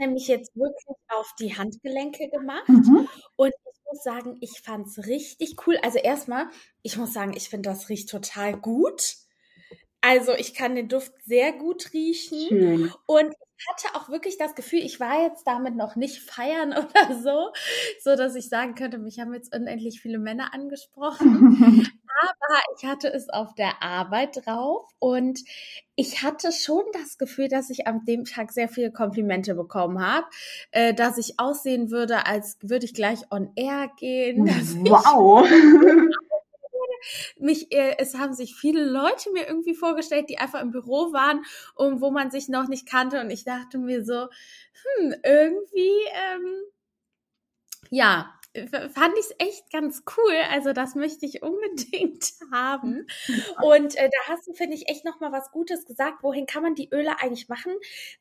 nämlich 0.00 0.26
jetzt 0.26 0.56
wirklich 0.56 0.96
auf 1.08 1.30
die 1.38 1.56
Handgelenke 1.56 2.28
gemacht. 2.28 2.68
Mhm. 2.68 3.08
Und 3.36 3.48
ich 3.50 3.80
muss 3.90 4.02
sagen, 4.02 4.36
ich 4.40 4.60
fand 4.62 4.86
es 4.88 5.06
richtig 5.06 5.56
cool. 5.66 5.78
Also 5.82 5.98
erstmal, 5.98 6.48
ich 6.82 6.96
muss 6.96 7.12
sagen, 7.12 7.32
ich 7.36 7.48
finde, 7.48 7.70
das 7.70 7.88
riecht 7.88 8.08
total 8.08 8.58
gut. 8.58 9.14
Also 10.00 10.32
ich 10.32 10.54
kann 10.54 10.74
den 10.74 10.88
Duft 10.88 11.12
sehr 11.24 11.52
gut 11.52 11.92
riechen. 11.92 12.48
Schön. 12.48 12.92
Und 13.06 13.34
ich 13.60 13.66
hatte 13.68 13.94
auch 13.96 14.08
wirklich 14.08 14.38
das 14.38 14.54
Gefühl, 14.54 14.80
ich 14.80 14.98
war 15.00 15.22
jetzt 15.22 15.46
damit 15.46 15.76
noch 15.76 15.94
nicht 15.94 16.18
feiern 16.18 16.72
oder 16.72 17.20
so, 17.22 17.52
so 18.02 18.16
dass 18.16 18.34
ich 18.34 18.48
sagen 18.48 18.74
könnte, 18.74 18.98
mich 18.98 19.20
haben 19.20 19.34
jetzt 19.34 19.54
unendlich 19.54 20.00
viele 20.00 20.18
Männer 20.18 20.54
angesprochen. 20.54 21.86
Aber 22.20 22.60
ich 22.76 22.84
hatte 22.84 23.08
es 23.08 23.28
auf 23.30 23.54
der 23.54 23.82
Arbeit 23.82 24.44
drauf 24.44 24.86
und 24.98 25.40
ich 25.94 26.22
hatte 26.22 26.52
schon 26.52 26.82
das 26.92 27.18
Gefühl, 27.18 27.48
dass 27.48 27.70
ich 27.70 27.86
an 27.86 28.04
dem 28.04 28.24
Tag 28.24 28.52
sehr 28.52 28.68
viele 28.68 28.92
Komplimente 28.92 29.54
bekommen 29.54 30.04
habe, 30.04 30.26
äh, 30.70 30.92
dass 30.92 31.18
ich 31.18 31.38
aussehen 31.38 31.90
würde, 31.90 32.26
als 32.26 32.58
würde 32.60 32.84
ich 32.84 32.94
gleich 32.94 33.20
on 33.30 33.52
air 33.56 33.90
gehen. 33.96 34.46
Wow. 34.90 35.48
mich, 37.38 37.72
äh, 37.72 37.96
es 37.98 38.14
haben 38.14 38.34
sich 38.34 38.54
viele 38.54 38.84
Leute 38.84 39.30
mir 39.32 39.46
irgendwie 39.46 39.74
vorgestellt, 39.74 40.28
die 40.28 40.38
einfach 40.38 40.60
im 40.60 40.70
Büro 40.70 41.12
waren 41.12 41.44
und 41.74 42.00
wo 42.00 42.10
man 42.10 42.30
sich 42.30 42.48
noch 42.48 42.68
nicht 42.68 42.86
kannte 42.86 43.20
und 43.20 43.30
ich 43.30 43.44
dachte 43.44 43.78
mir 43.78 44.04
so, 44.04 44.28
hm, 44.98 45.14
irgendwie, 45.24 45.92
ähm, 46.34 46.64
ja, 47.90 48.34
fand 48.54 49.14
ich 49.18 49.26
es 49.26 49.34
echt 49.38 49.70
ganz 49.72 50.02
cool. 50.16 50.34
Also 50.50 50.72
das 50.72 50.94
möchte 50.94 51.26
ich 51.26 51.42
unbedingt 51.42 52.32
haben. 52.52 53.06
Und 53.62 53.96
äh, 53.96 54.08
da 54.10 54.32
hast 54.32 54.46
du, 54.46 54.52
finde 54.52 54.74
ich, 54.74 54.88
echt 54.88 55.04
noch 55.04 55.20
mal 55.20 55.32
was 55.32 55.50
Gutes 55.50 55.84
gesagt. 55.84 56.22
Wohin 56.22 56.46
kann 56.46 56.62
man 56.62 56.74
die 56.74 56.90
Öle 56.92 57.20
eigentlich 57.20 57.48
machen? 57.48 57.72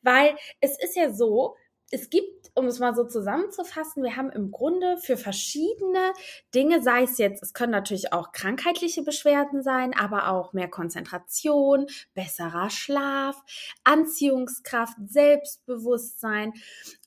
Weil 0.01 0.35
es 0.61 0.81
ist 0.81 0.95
ja 0.95 1.11
so, 1.11 1.55
es 1.91 2.09
gibt, 2.09 2.51
um 2.53 2.67
es 2.67 2.79
mal 2.79 2.93
so 2.93 3.03
zusammenzufassen, 3.03 4.03
wir 4.03 4.15
haben 4.15 4.29
im 4.29 4.51
Grunde 4.51 4.97
für 4.97 5.17
verschiedene 5.17 6.13
Dinge, 6.53 6.83
sei 6.83 7.03
es 7.03 7.17
jetzt, 7.17 7.41
es 7.41 7.53
können 7.53 7.71
natürlich 7.71 8.13
auch 8.13 8.31
krankheitliche 8.31 9.01
Beschwerden 9.01 9.63
sein, 9.63 9.95
aber 9.97 10.29
auch 10.29 10.53
mehr 10.53 10.67
Konzentration, 10.67 11.87
besserer 12.13 12.69
Schlaf, 12.69 13.41
Anziehungskraft, 13.83 14.97
Selbstbewusstsein. 15.07 16.53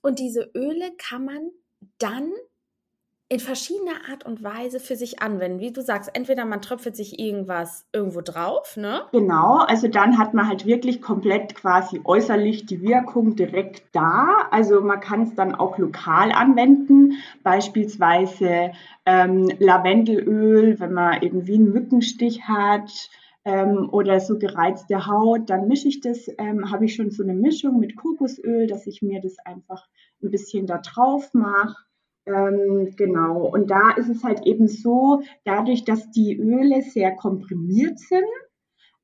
Und 0.00 0.18
diese 0.18 0.50
Öle 0.54 0.92
kann 0.96 1.24
man 1.24 1.50
dann 1.98 2.32
in 3.32 3.40
verschiedener 3.40 4.10
Art 4.10 4.26
und 4.26 4.44
Weise 4.44 4.78
für 4.78 4.94
sich 4.94 5.22
anwenden. 5.22 5.58
Wie 5.58 5.72
du 5.72 5.80
sagst, 5.80 6.10
entweder 6.12 6.44
man 6.44 6.60
tröpfelt 6.60 6.94
sich 6.94 7.18
irgendwas 7.18 7.86
irgendwo 7.90 8.20
drauf, 8.20 8.76
ne? 8.76 9.04
Genau, 9.10 9.60
also 9.60 9.88
dann 9.88 10.18
hat 10.18 10.34
man 10.34 10.48
halt 10.48 10.66
wirklich 10.66 11.00
komplett 11.00 11.54
quasi 11.54 12.02
äußerlich 12.04 12.66
die 12.66 12.82
Wirkung 12.82 13.34
direkt 13.34 13.84
da. 13.92 14.48
Also 14.50 14.82
man 14.82 15.00
kann 15.00 15.22
es 15.22 15.34
dann 15.34 15.54
auch 15.54 15.78
lokal 15.78 16.30
anwenden, 16.30 17.14
beispielsweise 17.42 18.72
ähm, 19.06 19.50
Lavendelöl, 19.58 20.78
wenn 20.78 20.92
man 20.92 21.22
irgendwie 21.22 21.54
einen 21.54 21.72
Mückenstich 21.72 22.42
hat. 22.46 23.08
Ähm, 23.44 23.88
oder 23.90 24.20
so 24.20 24.38
gereizte 24.38 25.06
Haut, 25.08 25.50
dann 25.50 25.66
mische 25.66 25.88
ich 25.88 26.00
das, 26.00 26.28
ähm, 26.38 26.70
habe 26.70 26.84
ich 26.84 26.94
schon 26.94 27.10
so 27.10 27.24
eine 27.24 27.34
Mischung 27.34 27.80
mit 27.80 27.96
Kokosöl, 27.96 28.68
dass 28.68 28.86
ich 28.86 29.02
mir 29.02 29.20
das 29.20 29.36
einfach 29.44 29.88
ein 30.22 30.30
bisschen 30.30 30.68
da 30.68 30.78
drauf 30.78 31.30
mache 31.32 31.74
ähm, 32.26 32.94
genau, 32.96 33.46
und 33.46 33.70
da 33.70 33.90
ist 33.96 34.08
es 34.08 34.22
halt 34.22 34.46
eben 34.46 34.68
so, 34.68 35.22
dadurch, 35.44 35.84
dass 35.84 36.10
die 36.10 36.36
Öle 36.36 36.82
sehr 36.82 37.16
komprimiert 37.16 37.98
sind, 37.98 38.24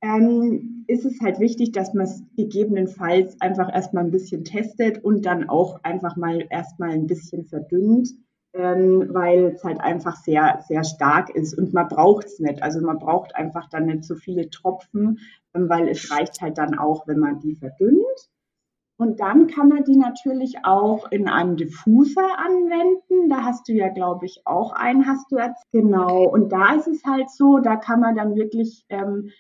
ähm, 0.01 0.85
ist 0.87 1.05
es 1.05 1.21
halt 1.21 1.41
wichtig, 1.41 1.73
dass 1.73 1.93
man 1.95 2.07
es 2.07 2.23
gegebenenfalls 2.37 3.41
einfach 3.41 3.73
erstmal 3.75 4.05
ein 4.05 4.13
bisschen 4.13 4.45
testet 4.45 5.03
und 5.03 5.27
dann 5.27 5.49
auch 5.49 5.83
einfach 5.83 6.17
mal 6.17 6.47
erstmal 6.51 6.91
ein 6.91 7.07
bisschen 7.07 7.45
verdünnt, 7.45 8.11
ähm, 8.55 9.09
weil 9.13 9.47
es 9.47 9.65
halt 9.65 9.81
einfach 9.81 10.17
sehr, 10.17 10.61
sehr 10.69 10.85
stark 10.85 11.31
ist 11.31 11.59
und 11.59 11.75
man 11.75 11.89
braucht 11.89 12.27
es 12.27 12.39
nicht. 12.39 12.63
Also 12.63 12.81
man 12.81 12.99
braucht 12.99 13.35
einfach 13.35 13.69
dann 13.69 13.87
nicht 13.87 14.05
so 14.05 14.15
viele 14.15 14.49
Tropfen, 14.51 15.19
ähm, 15.55 15.69
weil 15.69 15.89
es 15.89 16.11
reicht 16.11 16.41
halt 16.41 16.59
dann 16.59 16.79
auch, 16.79 17.07
wenn 17.09 17.19
man 17.19 17.41
die 17.41 17.57
verdünnt. 17.57 18.31
Und 19.01 19.21
dann 19.21 19.47
kann 19.47 19.69
man 19.69 19.85
die 19.85 19.97
natürlich 19.97 20.57
auch 20.65 21.11
in 21.13 21.29
einem 21.29 21.57
Diffuser 21.57 22.37
anwenden. 22.37 23.31
Da 23.31 23.45
hast 23.45 23.69
du 23.69 23.73
ja, 23.73 23.89
glaube 23.91 24.27
ich, 24.27 24.43
auch 24.45 24.73
einen, 24.73 25.07
hast 25.07 25.31
du 25.31 25.39
jetzt. 25.39 25.63
Genau. 25.71 26.25
Und 26.25 26.51
da 26.51 26.75
ist 26.75 26.89
es 26.89 27.05
halt 27.05 27.31
so, 27.31 27.59
da 27.59 27.77
kann 27.77 28.01
man 28.01 28.17
dann 28.17 28.35
wirklich 28.35 28.85
ähm, 28.89 29.31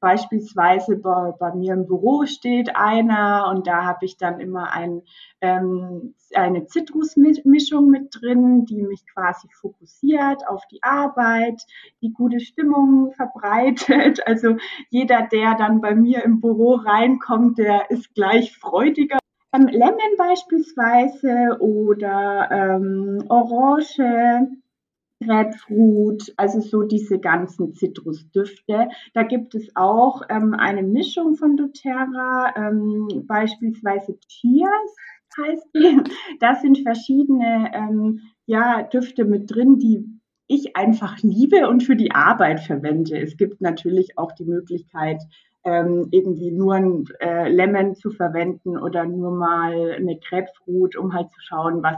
beispielsweise 0.00 0.96
bei, 0.96 1.32
bei, 1.38 1.54
mir 1.54 1.74
im 1.74 1.86
Büro 1.86 2.26
steht 2.26 2.76
einer 2.76 3.50
und 3.50 3.66
da 3.66 3.84
habe 3.84 4.04
ich 4.04 4.16
dann 4.16 4.40
immer 4.40 4.72
ein, 4.72 5.02
ähm, 5.40 6.14
eine 6.34 6.66
Zitrusmischung 6.66 7.88
mit 7.88 8.14
drin, 8.14 8.64
die 8.64 8.82
mich 8.82 9.04
quasi 9.12 9.48
fokussiert 9.60 10.46
auf 10.48 10.62
die 10.70 10.82
Arbeit, 10.82 11.62
die 12.02 12.12
gute 12.12 12.40
Stimmung 12.40 13.12
verbreitet. 13.12 14.20
Also 14.30 14.56
jeder, 14.90 15.26
der 15.26 15.56
dann 15.56 15.80
bei 15.80 15.94
mir 15.94 16.24
im 16.24 16.40
Büro 16.40 16.74
reinkommt, 16.74 17.58
der 17.58 17.90
ist 17.90 18.14
gleich 18.14 18.56
freudiger. 18.56 19.18
Ähm, 19.52 19.66
Lemon 19.66 20.16
beispielsweise 20.16 21.58
oder 21.58 22.48
ähm, 22.52 23.24
Orange 23.28 23.98
Grapefruit, 25.24 26.32
also 26.36 26.60
so 26.60 26.82
diese 26.82 27.18
ganzen 27.18 27.74
Zitrusdüfte. 27.74 28.88
Da 29.14 29.22
gibt 29.22 29.54
es 29.54 29.68
auch 29.74 30.22
ähm, 30.28 30.54
eine 30.54 30.82
Mischung 30.82 31.36
von 31.36 31.56
doTERRA, 31.56 32.54
ähm, 32.56 33.24
beispielsweise 33.26 34.18
Cheers 34.28 34.96
heißt 35.36 35.68
die. 35.74 36.00
Da 36.40 36.54
sind 36.56 36.78
verschiedene 36.78 37.70
ähm, 37.72 38.20
ja, 38.46 38.82
Düfte 38.82 39.24
mit 39.24 39.54
drin, 39.54 39.78
die 39.78 40.04
ich 40.46 40.76
einfach 40.76 41.18
liebe 41.22 41.68
und 41.68 41.84
für 41.84 41.94
die 41.94 42.10
Arbeit 42.10 42.60
verwende. 42.60 43.18
Es 43.18 43.36
gibt 43.36 43.60
natürlich 43.60 44.18
auch 44.18 44.32
die 44.32 44.44
Möglichkeit, 44.44 45.22
ähm, 45.62 46.08
irgendwie 46.10 46.50
nur 46.50 46.74
ein 46.74 47.04
äh, 47.20 47.48
Lemon 47.48 47.94
zu 47.94 48.10
verwenden 48.10 48.76
oder 48.76 49.04
nur 49.04 49.30
mal 49.30 49.92
eine 49.92 50.18
Grapefruit, 50.18 50.96
um 50.96 51.14
halt 51.14 51.30
zu 51.30 51.40
schauen, 51.40 51.82
was 51.82 51.96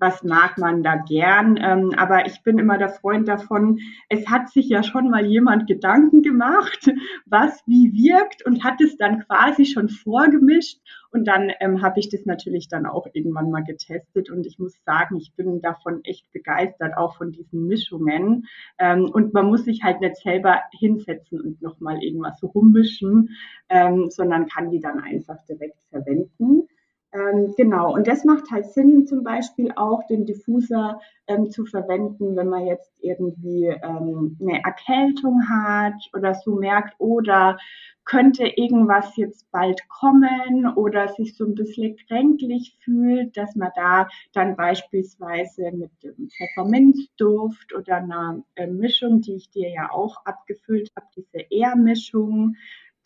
was 0.00 0.24
mag 0.24 0.58
man 0.58 0.82
da 0.82 0.96
gern. 0.96 1.58
Ähm, 1.60 1.92
aber 1.96 2.26
ich 2.26 2.42
bin 2.42 2.58
immer 2.58 2.78
der 2.78 2.88
Freund 2.88 3.28
davon, 3.28 3.78
es 4.08 4.26
hat 4.28 4.48
sich 4.50 4.68
ja 4.68 4.82
schon 4.82 5.10
mal 5.10 5.24
jemand 5.24 5.66
Gedanken 5.66 6.22
gemacht, 6.22 6.90
was 7.26 7.62
wie 7.66 7.92
wirkt 7.92 8.44
und 8.44 8.64
hat 8.64 8.80
es 8.80 8.96
dann 8.96 9.24
quasi 9.26 9.66
schon 9.66 9.88
vorgemischt. 9.88 10.80
Und 11.12 11.26
dann 11.26 11.50
ähm, 11.60 11.82
habe 11.82 11.98
ich 11.98 12.08
das 12.08 12.24
natürlich 12.24 12.68
dann 12.68 12.86
auch 12.86 13.06
irgendwann 13.12 13.50
mal 13.50 13.64
getestet. 13.64 14.30
Und 14.30 14.46
ich 14.46 14.58
muss 14.58 14.80
sagen, 14.84 15.16
ich 15.16 15.34
bin 15.34 15.60
davon 15.60 16.04
echt 16.04 16.30
begeistert, 16.32 16.96
auch 16.96 17.16
von 17.16 17.32
diesen 17.32 17.66
Mischungen. 17.66 18.46
Ähm, 18.78 19.10
und 19.12 19.34
man 19.34 19.46
muss 19.46 19.64
sich 19.64 19.82
halt 19.82 20.00
nicht 20.00 20.16
selber 20.16 20.60
hinsetzen 20.72 21.40
und 21.40 21.60
nochmal 21.62 22.02
irgendwas 22.02 22.40
rummischen, 22.42 23.30
ähm, 23.68 24.06
sondern 24.08 24.46
kann 24.46 24.70
die 24.70 24.80
dann 24.80 25.00
einfach 25.00 25.44
direkt 25.46 25.82
verwenden. 25.90 26.68
Ähm, 27.12 27.54
genau, 27.56 27.92
und 27.92 28.06
das 28.06 28.24
macht 28.24 28.50
halt 28.52 28.66
Sinn, 28.66 29.04
zum 29.04 29.24
Beispiel 29.24 29.72
auch 29.74 30.06
den 30.06 30.26
Diffuser 30.26 31.00
ähm, 31.26 31.50
zu 31.50 31.64
verwenden, 31.66 32.36
wenn 32.36 32.48
man 32.48 32.66
jetzt 32.66 32.92
irgendwie 33.00 33.66
ähm, 33.66 34.36
eine 34.40 34.62
Erkältung 34.62 35.48
hat 35.48 35.94
oder 36.14 36.34
so 36.34 36.54
merkt, 36.54 36.94
oder 37.00 37.58
könnte 38.04 38.44
irgendwas 38.46 39.16
jetzt 39.16 39.50
bald 39.50 39.80
kommen 39.88 40.72
oder 40.76 41.08
sich 41.08 41.36
so 41.36 41.44
ein 41.44 41.54
bisschen 41.54 41.96
kränklich 42.08 42.76
fühlt, 42.80 43.36
dass 43.36 43.54
man 43.56 43.70
da 43.74 44.08
dann 44.32 44.56
beispielsweise 44.56 45.70
mit 45.72 45.90
Pfefferminzduft 46.00 47.74
oder 47.74 47.96
einer 47.96 48.42
äh, 48.54 48.66
Mischung, 48.66 49.20
die 49.20 49.34
ich 49.34 49.50
dir 49.50 49.68
ja 49.68 49.90
auch 49.90 50.24
abgefüllt 50.24 50.90
habe, 50.96 51.06
diese 51.16 51.46
Ehrmischung, 51.50 52.56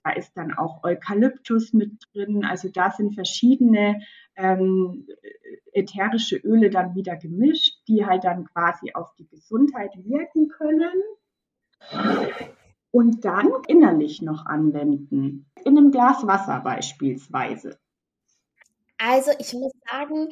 da 0.05 0.13
ist 0.13 0.37
dann 0.37 0.53
auch 0.53 0.85
Eukalyptus 0.85 1.73
mit 1.73 1.93
drin. 2.13 2.45
Also 2.45 2.69
da 2.69 2.91
sind 2.91 3.15
verschiedene 3.15 4.03
ähm, 4.37 5.07
ätherische 5.73 6.37
Öle 6.37 6.71
dann 6.71 6.95
wieder 6.95 7.17
gemischt, 7.17 7.79
die 7.89 8.05
halt 8.05 8.25
dann 8.25 8.45
quasi 8.45 8.93
auf 8.93 9.15
die 9.19 9.27
Gesundheit 9.27 9.93
wirken 9.97 10.49
können. 10.49 10.93
Und 12.91 13.25
dann 13.25 13.51
innerlich 13.67 14.23
noch 14.23 14.47
anwenden. 14.47 15.47
In 15.65 15.79
einem 15.79 15.91
Glas 15.91 16.27
Wasser 16.27 16.61
beispielsweise. 16.61 17.79
Also 18.99 19.33
ich 19.39 19.53
muss 19.55 19.73
sagen, 19.91 20.29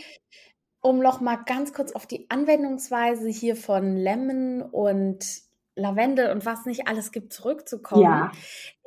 um 0.81 0.99
noch 0.99 1.21
mal 1.21 1.37
ganz 1.37 1.73
kurz 1.73 1.93
auf 1.93 2.07
die 2.07 2.29
Anwendungsweise 2.31 3.29
hier 3.29 3.57
von 3.57 3.97
Lemon 3.97 4.63
und 4.63 5.25
Lavendel 5.75 6.31
und 6.31 6.45
was 6.45 6.67
nicht 6.67 6.87
alles 6.87 7.13
gibt, 7.13 7.33
zurückzukommen. 7.33 8.03
Ja. 8.03 8.33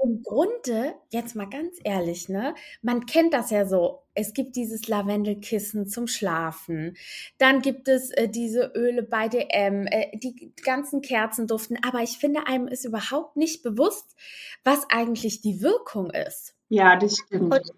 Im 0.03 0.21
Grunde, 0.21 0.93
jetzt 1.09 1.35
mal 1.35 1.49
ganz 1.49 1.79
ehrlich, 1.83 2.29
ne, 2.29 2.53
man 2.81 3.05
kennt 3.05 3.33
das 3.33 3.49
ja 3.49 3.65
so. 3.65 4.03
Es 4.13 4.33
gibt 4.33 4.55
dieses 4.55 4.87
Lavendelkissen 4.87 5.87
zum 5.87 6.07
Schlafen. 6.07 6.95
Dann 7.37 7.61
gibt 7.61 7.87
es 7.87 8.11
äh, 8.11 8.29
diese 8.29 8.71
Öle 8.75 9.01
bei 9.03 9.27
DM, 9.27 9.87
äh, 9.87 10.15
die 10.17 10.53
ganzen 10.63 11.01
Kerzen 11.01 11.47
duften. 11.47 11.77
Aber 11.83 12.01
ich 12.01 12.17
finde, 12.17 12.45
einem 12.45 12.67
ist 12.67 12.85
überhaupt 12.85 13.35
nicht 13.35 13.63
bewusst, 13.63 14.15
was 14.63 14.85
eigentlich 14.89 15.41
die 15.41 15.61
Wirkung 15.61 16.11
ist. 16.11 16.55
Ja, 16.69 16.97
das 16.97 17.17
stimmt. 17.17 17.53
Und 17.53 17.71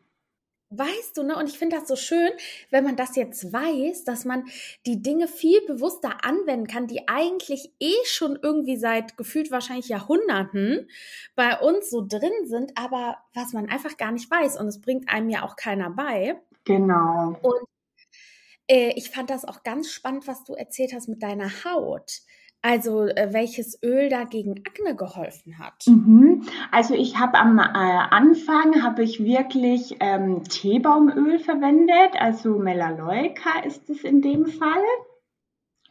Weißt 0.69 1.15
du, 1.15 1.23
ne? 1.23 1.37
Und 1.37 1.47
ich 1.47 1.57
finde 1.57 1.77
das 1.77 1.87
so 1.87 1.95
schön, 1.95 2.29
wenn 2.71 2.83
man 2.83 2.97
das 2.97 3.15
jetzt 3.15 3.53
weiß, 3.53 4.03
dass 4.03 4.25
man 4.25 4.43
die 4.85 5.01
Dinge 5.01 5.29
viel 5.29 5.65
bewusster 5.65 6.25
anwenden 6.25 6.67
kann, 6.67 6.87
die 6.87 7.07
eigentlich 7.07 7.71
eh 7.79 7.95
schon 8.05 8.37
irgendwie 8.41 8.75
seit 8.75 9.15
gefühlt 9.15 9.49
wahrscheinlich 9.49 9.87
Jahrhunderten 9.87 10.89
bei 11.35 11.57
uns 11.57 11.89
so 11.89 12.05
drin 12.05 12.33
sind, 12.45 12.73
aber 12.77 13.17
was 13.33 13.53
man 13.53 13.69
einfach 13.69 13.95
gar 13.95 14.11
nicht 14.11 14.29
weiß. 14.29 14.59
Und 14.59 14.67
es 14.67 14.81
bringt 14.81 15.07
einem 15.09 15.29
ja 15.29 15.43
auch 15.43 15.55
keiner 15.55 15.89
bei. 15.89 16.41
Genau. 16.65 17.37
Und 17.41 17.67
äh, 18.67 18.91
ich 18.97 19.09
fand 19.09 19.29
das 19.29 19.45
auch 19.45 19.63
ganz 19.63 19.89
spannend, 19.89 20.27
was 20.27 20.43
du 20.43 20.53
erzählt 20.53 20.93
hast 20.93 21.07
mit 21.07 21.23
deiner 21.23 21.49
Haut. 21.63 22.21
Also 22.61 23.05
äh, 23.05 23.29
welches 23.31 23.81
Öl 23.83 24.09
da 24.09 24.23
gegen 24.23 24.63
Akne 24.65 24.95
geholfen 24.95 25.59
hat? 25.59 25.85
Mhm. 25.87 26.43
Also 26.71 26.95
ich 26.95 27.17
habe 27.17 27.37
am 27.37 27.59
äh, 27.59 27.63
Anfang 27.63 28.83
habe 28.83 29.03
ich 29.03 29.23
wirklich 29.23 29.95
ähm, 29.99 30.43
Teebaumöl 30.43 31.39
verwendet, 31.39 32.19
also 32.19 32.57
Melaleuca 32.57 33.59
ist 33.65 33.89
es 33.89 34.03
in 34.03 34.21
dem 34.21 34.47
Fall. 34.47 34.83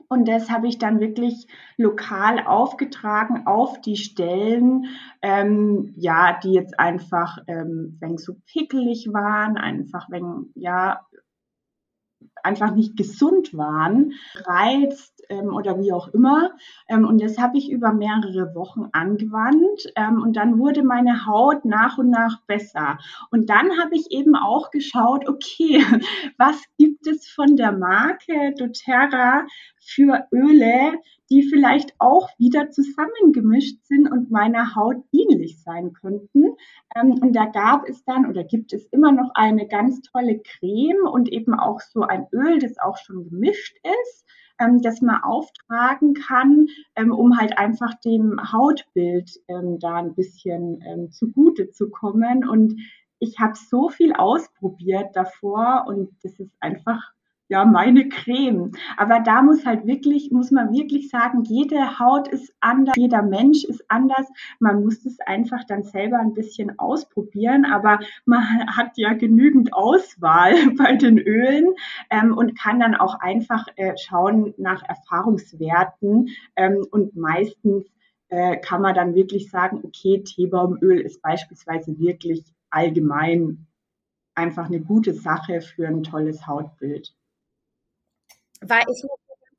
Und 0.09 0.29
das 0.29 0.51
habe 0.51 0.69
ich 0.69 0.79
dann 0.79 1.01
wirklich 1.01 1.49
lokal 1.77 2.47
aufgetragen 2.47 3.47
auf 3.47 3.81
die 3.81 3.97
Stellen, 3.97 4.87
ähm, 5.21 5.95
ja, 5.97 6.39
die 6.43 6.53
jetzt 6.53 6.79
einfach, 6.79 7.39
ähm, 7.49 7.97
wenn 8.01 8.17
so 8.17 8.37
pickelig 8.47 9.09
waren, 9.13 9.57
einfach 9.57 10.09
wenn, 10.09 10.53
ja, 10.55 11.01
einfach 12.47 12.75
nicht 12.75 12.97
gesund 12.97 13.57
waren, 13.57 14.13
reizt 14.47 15.25
ähm, 15.29 15.53
oder 15.55 15.79
wie 15.81 15.93
auch 15.93 16.09
immer. 16.09 16.53
Ähm, 16.89 17.05
und 17.05 17.21
das 17.21 17.39
habe 17.39 17.59
ich 17.59 17.71
über 17.71 17.93
mehrere 17.93 18.55
Wochen 18.55 18.89
angewandt 18.93 19.93
ähm, 19.97 20.23
und 20.23 20.37
dann 20.37 20.59
wurde 20.59 20.83
meine 20.83 21.27
Haut 21.27 21.65
nach 21.65 21.99
und 21.99 22.11
nach 22.11 22.41
besser. 22.47 22.99
Und 23.31 23.51
dann 23.51 23.79
habe 23.79 23.97
ich 23.97 24.11
eben 24.11 24.37
auch 24.37 24.71
geschaut, 24.71 25.29
okay, 25.29 25.85
was 26.39 26.63
gibt 26.79 27.07
es 27.07 27.29
von 27.29 27.57
der 27.57 27.73
Marke 27.73 28.55
doTERRA 28.57 29.47
für 29.87 30.27
Öle, 30.33 30.99
die 31.31 31.43
vielleicht 31.43 31.95
auch 31.99 32.29
wieder 32.39 32.71
zusammengemischt 32.71 33.85
sind 33.85 34.11
und 34.11 34.31
meiner 34.31 34.75
Haut 34.75 34.97
dienlich 35.13 35.63
sein 35.63 35.93
könnten. 35.93 36.57
Ähm, 36.95 37.13
und 37.21 37.35
da 37.35 37.47
gab 37.47 37.89
es 37.89 38.05
dann 38.05 38.27
oder 38.27 38.45
gibt 38.45 38.73
es 38.73 38.87
immer 38.87 39.13
noch 39.13 39.31
eine 39.35 39.67
ganz 39.67 40.01
tolle 40.03 40.41
Creme 40.41 41.07
und 41.11 41.31
eben 41.31 41.55
auch 41.55 41.81
so 41.81 42.03
ein 42.03 42.27
Öl, 42.33 42.59
das 42.59 42.79
auch 42.79 42.97
schon 42.99 43.29
gemischt 43.29 43.77
ist, 44.03 44.25
ähm, 44.61 44.83
das 44.83 45.01
man 45.01 45.23
auftragen 45.23 46.15
kann, 46.15 46.67
ähm, 46.97 47.13
um 47.13 47.39
halt 47.39 47.59
einfach 47.59 47.95
dem 48.05 48.37
Hautbild 48.53 49.31
da 49.49 49.97
ein 49.97 50.15
bisschen 50.15 51.11
zugute 51.11 51.71
zu 51.71 51.91
kommen. 51.91 52.49
Und 52.49 52.81
ich 53.19 53.39
habe 53.39 53.55
so 53.55 53.89
viel 53.89 54.13
ausprobiert 54.13 55.15
davor 55.15 55.85
und 55.87 56.11
das 56.23 56.39
ist 56.39 56.53
einfach 56.61 57.16
ja, 57.49 57.65
meine 57.65 58.09
Creme. 58.09 58.73
Aber 58.97 59.21
da 59.21 59.43
muss 59.43 59.65
halt 59.65 59.87
wirklich, 59.87 60.31
muss 60.33 60.51
man 60.51 60.73
wirklich 60.73 61.11
sagen, 61.11 61.45
jede 61.45 61.99
Haut 61.99 62.29
ist 62.29 62.53
anders, 62.61 62.95
jeder 62.97 63.23
Mensch 63.23 63.65
ist 63.65 63.85
anders. 63.89 64.27
Man 64.59 64.83
muss 64.83 65.05
es 65.07 65.21
einfach 65.21 65.65
dann 65.65 65.85
selber 65.85 66.19
ein 66.19 66.35
bisschen 66.35 66.79
ausprobieren, 66.79 67.65
aber 67.65 68.01
man 68.25 68.43
hat 68.77 68.97
ja 68.97 69.13
genügend 69.13 69.73
Auswahl 69.73 70.55
bei 70.77 70.97
den 70.97 71.19
Ölen 71.19 71.75
ähm, 72.11 72.37
und 72.37 72.59
kann 72.59 72.81
dann 72.81 72.97
auch 72.97 73.21
einfach 73.21 73.67
äh, 73.77 73.95
schauen 73.97 74.55
nach 74.57 74.83
Erfahrungswerten 74.83 76.29
ähm, 76.57 76.85
und 76.91 77.15
meistens 77.17 77.87
äh, 78.29 78.57
kann 78.57 78.83
man 78.83 78.95
dann 78.95 79.15
wirklich 79.15 79.51
sagen, 79.51 79.81
okay, 79.85 80.23
Teebaumöl 80.23 81.01
ist 81.01 81.23
beispielsweise 81.23 81.97
wirklich 81.99 82.45
allgemein 82.71 83.67
einfach 84.35 84.67
eine 84.67 84.81
gute 84.81 85.15
Sache 85.15 85.61
für 85.61 85.87
ein 85.87 86.03
tolles 86.03 86.47
Hautbild. 86.47 87.15
Weil 88.61 88.83
ich 88.83 89.03
muss 89.03 89.19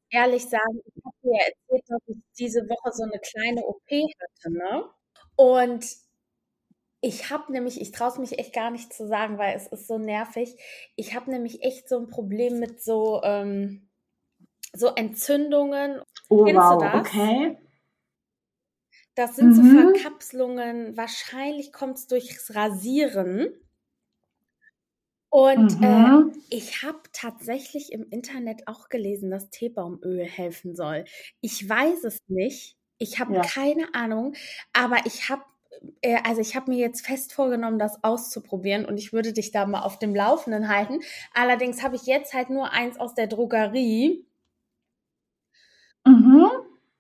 ehrlich 0.10 0.46
sagen, 0.46 0.82
ich 0.86 1.04
habe 1.06 1.16
dir 1.24 1.40
erzählt, 1.40 1.84
dass 1.88 2.02
ich 2.08 2.18
diese 2.38 2.62
Woche 2.62 2.92
so 2.94 3.04
eine 3.04 3.20
kleine 3.20 3.66
OP 3.66 3.90
hatte, 3.90 4.54
ne? 4.54 4.86
Und 5.36 5.86
ich 7.02 7.30
habe 7.30 7.52
nämlich, 7.52 7.80
ich 7.80 7.92
traue 7.92 8.10
es 8.10 8.18
mich 8.18 8.40
echt 8.40 8.54
gar 8.54 8.72
nicht 8.72 8.92
zu 8.92 9.08
sagen, 9.08 9.38
weil 9.38 9.56
es 9.56 9.68
ist 9.68 9.88
so 9.88 9.98
nervig. 9.98 10.56
Ich 10.96 11.16
habe 11.16 11.30
nämlich 11.30 11.64
echt 11.64 11.88
so 11.88 12.00
ein 12.00 12.08
Problem 12.08 12.60
mit 12.60 12.82
so, 12.82 13.22
ähm, 13.24 13.90
so 14.74 14.88
Entzündungen. 14.88 16.02
Oh, 16.30 16.46
Kennst 16.46 16.62
wow, 16.62 16.78
du 16.78 16.86
das? 16.86 16.96
okay. 16.96 17.58
Das 19.16 19.36
sind 19.36 19.50
mhm. 19.50 19.54
so 19.56 19.92
Verkapselungen. 19.94 20.98
Wahrscheinlich 20.98 21.72
kommt 21.72 21.98
es 21.98 22.08
durchs 22.08 22.56
Rasieren. 22.56 23.54
Und 25.30 25.80
mhm. 25.80 26.32
äh, 26.34 26.56
ich 26.56 26.84
habe 26.84 27.00
tatsächlich 27.12 27.92
im 27.92 28.10
Internet 28.10 28.68
auch 28.68 28.90
gelesen, 28.90 29.30
dass 29.30 29.50
Teebaumöl 29.50 30.24
helfen 30.24 30.76
soll. 30.76 31.06
Ich 31.42 31.68
weiß 31.68 32.04
es 32.06 32.20
nicht. 32.28 32.78
Ich 32.98 33.20
habe 33.20 33.36
ja. 33.36 33.42
keine 33.42 33.94
Ahnung, 33.94 34.34
aber 34.74 35.06
ich 35.06 35.30
habe 35.30 35.44
äh, 36.02 36.18
also 36.24 36.42
ich 36.42 36.56
habe 36.56 36.72
mir 36.72 36.78
jetzt 36.78 37.06
fest 37.06 37.34
vorgenommen, 37.34 37.80
das 37.80 38.04
auszuprobieren 38.04 38.86
und 38.86 38.98
ich 38.98 39.14
würde 39.14 39.34
dich 39.34 39.52
da 39.52 39.66
mal 39.66 39.82
auf 39.82 40.00
dem 40.00 40.16
Laufenden 40.16 40.70
halten. 40.70 41.00
Allerdings 41.34 41.84
habe 41.84 41.96
ich 41.96 42.06
jetzt 42.06 42.34
halt 42.34 42.50
nur 42.50 42.72
eins 42.72 43.00
aus 43.00 43.14
der 43.14 43.28
Drogerie. 43.28 44.26
Mhm. 46.06 46.48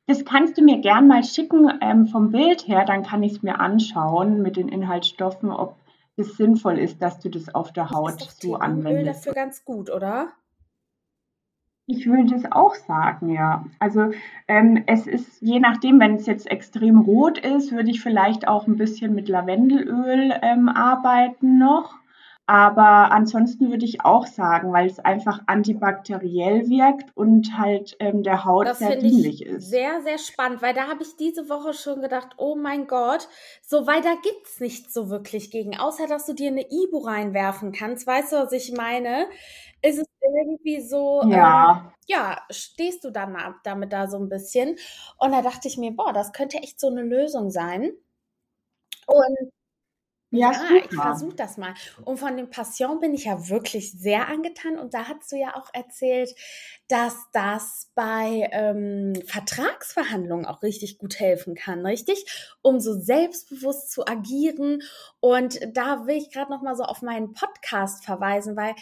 Das 0.05 0.23
kannst 0.23 0.57
du 0.57 0.61
mir 0.63 0.79
gern 0.79 1.07
mal 1.07 1.23
schicken 1.23 1.69
ähm, 1.81 2.07
vom 2.07 2.31
Bild 2.31 2.67
her, 2.67 2.85
dann 2.85 3.03
kann 3.03 3.23
ich 3.23 3.33
es 3.33 3.43
mir 3.43 3.59
anschauen 3.59 4.41
mit 4.41 4.55
den 4.55 4.69
Inhaltsstoffen, 4.69 5.51
ob 5.51 5.75
es 6.17 6.35
sinnvoll 6.35 6.79
ist, 6.79 7.01
dass 7.01 7.19
du 7.19 7.29
das 7.29 7.53
auf 7.53 7.71
der 7.71 7.91
Haut 7.91 8.21
so 8.39 8.55
anwendest. 8.55 8.97
Öl 8.97 9.05
dafür 9.05 9.33
ganz 9.33 9.63
gut, 9.63 9.89
oder? 9.89 10.29
Ich 11.89 12.05
würde 12.05 12.35
es 12.35 12.51
auch 12.51 12.75
sagen, 12.75 13.29
ja. 13.29 13.65
Also 13.79 14.11
ähm, 14.49 14.83
es 14.87 15.07
ist, 15.07 15.41
je 15.41 15.59
nachdem, 15.59 16.01
wenn 16.01 16.15
es 16.15 16.25
jetzt 16.25 16.51
extrem 16.51 16.99
rot 16.99 17.37
ist, 17.37 17.71
würde 17.71 17.89
ich 17.89 18.01
vielleicht 18.01 18.47
auch 18.47 18.67
ein 18.67 18.75
bisschen 18.75 19.15
mit 19.15 19.29
Lavendelöl 19.29 20.33
ähm, 20.41 20.67
arbeiten 20.67 21.57
noch. 21.57 21.95
Aber 22.47 23.11
ansonsten 23.11 23.69
würde 23.69 23.83
ich 23.83 24.05
auch 24.05 24.25
sagen, 24.25 24.71
weil 24.71 24.87
es 24.87 24.99
einfach 24.99 25.41
antibakteriell 25.47 26.67
wirkt 26.69 27.15
und 27.15 27.57
halt 27.57 27.97
ähm, 27.99 28.23
der 28.23 28.45
Haut 28.45 28.65
das 28.65 28.79
sehr 28.79 28.95
dienlich 28.95 29.45
ist. 29.45 29.69
Sehr, 29.69 30.01
sehr 30.01 30.17
spannend, 30.17 30.61
weil 30.61 30.73
da 30.73 30.87
habe 30.87 31.03
ich 31.03 31.17
diese 31.17 31.49
Woche 31.49 31.73
schon 31.73 32.01
gedacht, 32.01 32.29
oh 32.37 32.55
mein 32.55 32.87
Gott, 32.87 33.27
so 33.61 33.85
weil 33.85 34.01
da 34.01 34.13
gibt's 34.23 34.61
nichts 34.61 34.93
so 34.93 35.09
wirklich 35.09 35.51
gegen, 35.51 35.77
außer 35.77 36.07
dass 36.07 36.25
du 36.25 36.33
dir 36.33 36.49
eine 36.49 36.65
Ibu 36.69 36.99
reinwerfen 36.99 37.73
kannst. 37.73 38.07
Weißt 38.07 38.31
du, 38.31 38.37
was 38.37 38.53
ich 38.53 38.71
meine? 38.71 39.27
ist 39.81 39.99
es 39.99 40.07
irgendwie 40.21 40.81
so, 40.81 41.21
ja, 41.27 41.83
ähm, 41.85 41.91
ja 42.07 42.41
stehst 42.49 43.03
du 43.03 43.11
dann 43.11 43.37
damit 43.63 43.93
da 43.93 44.07
so 44.07 44.17
ein 44.17 44.29
bisschen. 44.29 44.77
Und 45.17 45.31
da 45.31 45.41
dachte 45.41 45.67
ich 45.67 45.77
mir, 45.77 45.91
boah, 45.91 46.13
das 46.13 46.33
könnte 46.33 46.57
echt 46.57 46.79
so 46.79 46.87
eine 46.87 47.03
Lösung 47.03 47.49
sein. 47.49 47.91
Und 49.05 49.51
ja, 50.31 50.51
ja 50.51 50.83
ich 50.89 50.95
versuche 50.95 51.35
das 51.35 51.57
mal. 51.57 51.73
Und 52.03 52.17
von 52.17 52.35
dem 52.35 52.49
Passion 52.49 52.99
bin 52.99 53.13
ich 53.13 53.25
ja 53.25 53.49
wirklich 53.49 53.91
sehr 53.91 54.27
angetan. 54.27 54.77
Und 54.77 54.93
da 54.93 55.07
hast 55.07 55.31
du 55.31 55.37
ja 55.37 55.55
auch 55.55 55.69
erzählt, 55.73 56.35
dass 56.87 57.15
das 57.33 57.91
bei 57.95 58.49
ähm, 58.53 59.13
Vertragsverhandlungen 59.25 60.45
auch 60.45 60.63
richtig 60.63 60.97
gut 60.97 61.19
helfen 61.19 61.53
kann, 61.53 61.85
richtig? 61.85 62.25
Um 62.61 62.79
so 62.79 62.93
selbstbewusst 62.93 63.91
zu 63.91 64.07
agieren. 64.07 64.81
Und 65.19 65.59
da 65.75 66.07
will 66.07 66.15
ich 66.15 66.31
gerade 66.31 66.49
noch 66.49 66.61
mal 66.61 66.75
so 66.75 66.83
auf 66.83 67.01
meinen 67.01 67.33
Podcast 67.33 68.05
verweisen, 68.05 68.55
weil 68.55 68.73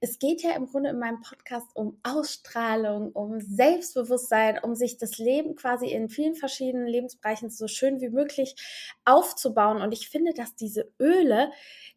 es 0.00 0.18
geht 0.18 0.42
ja 0.42 0.56
im 0.56 0.66
Grunde 0.66 0.90
in 0.90 0.98
meinem 0.98 1.20
Podcast 1.20 1.68
um 1.74 2.00
Ausstrahlung, 2.02 3.12
um 3.12 3.40
Selbstbewusstsein, 3.40 4.58
um 4.58 4.74
sich 4.74 4.98
das 4.98 5.18
Leben 5.18 5.54
quasi 5.54 5.86
in 5.86 6.08
vielen 6.08 6.34
verschiedenen 6.34 6.88
Lebensbereichen 6.88 7.48
so 7.50 7.68
schön 7.68 8.00
wie 8.00 8.10
möglich 8.10 8.56
aufzubauen. 9.04 9.80
Und 9.80 9.92
ich 9.92 10.08
finde, 10.08 10.34
dass 10.34 10.56
diese 10.56 10.92
Öle 10.98 11.52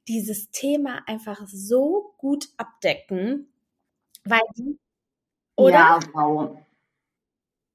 dieses 0.08 0.52
Thema 0.52 1.02
einfach 1.08 1.42
so 1.48 2.14
gut 2.18 2.50
abdecken, 2.58 3.52
weil 4.26 4.42
die 4.58 4.78
oder? 5.56 5.74
Ja, 5.74 6.00
wow. 6.14 6.58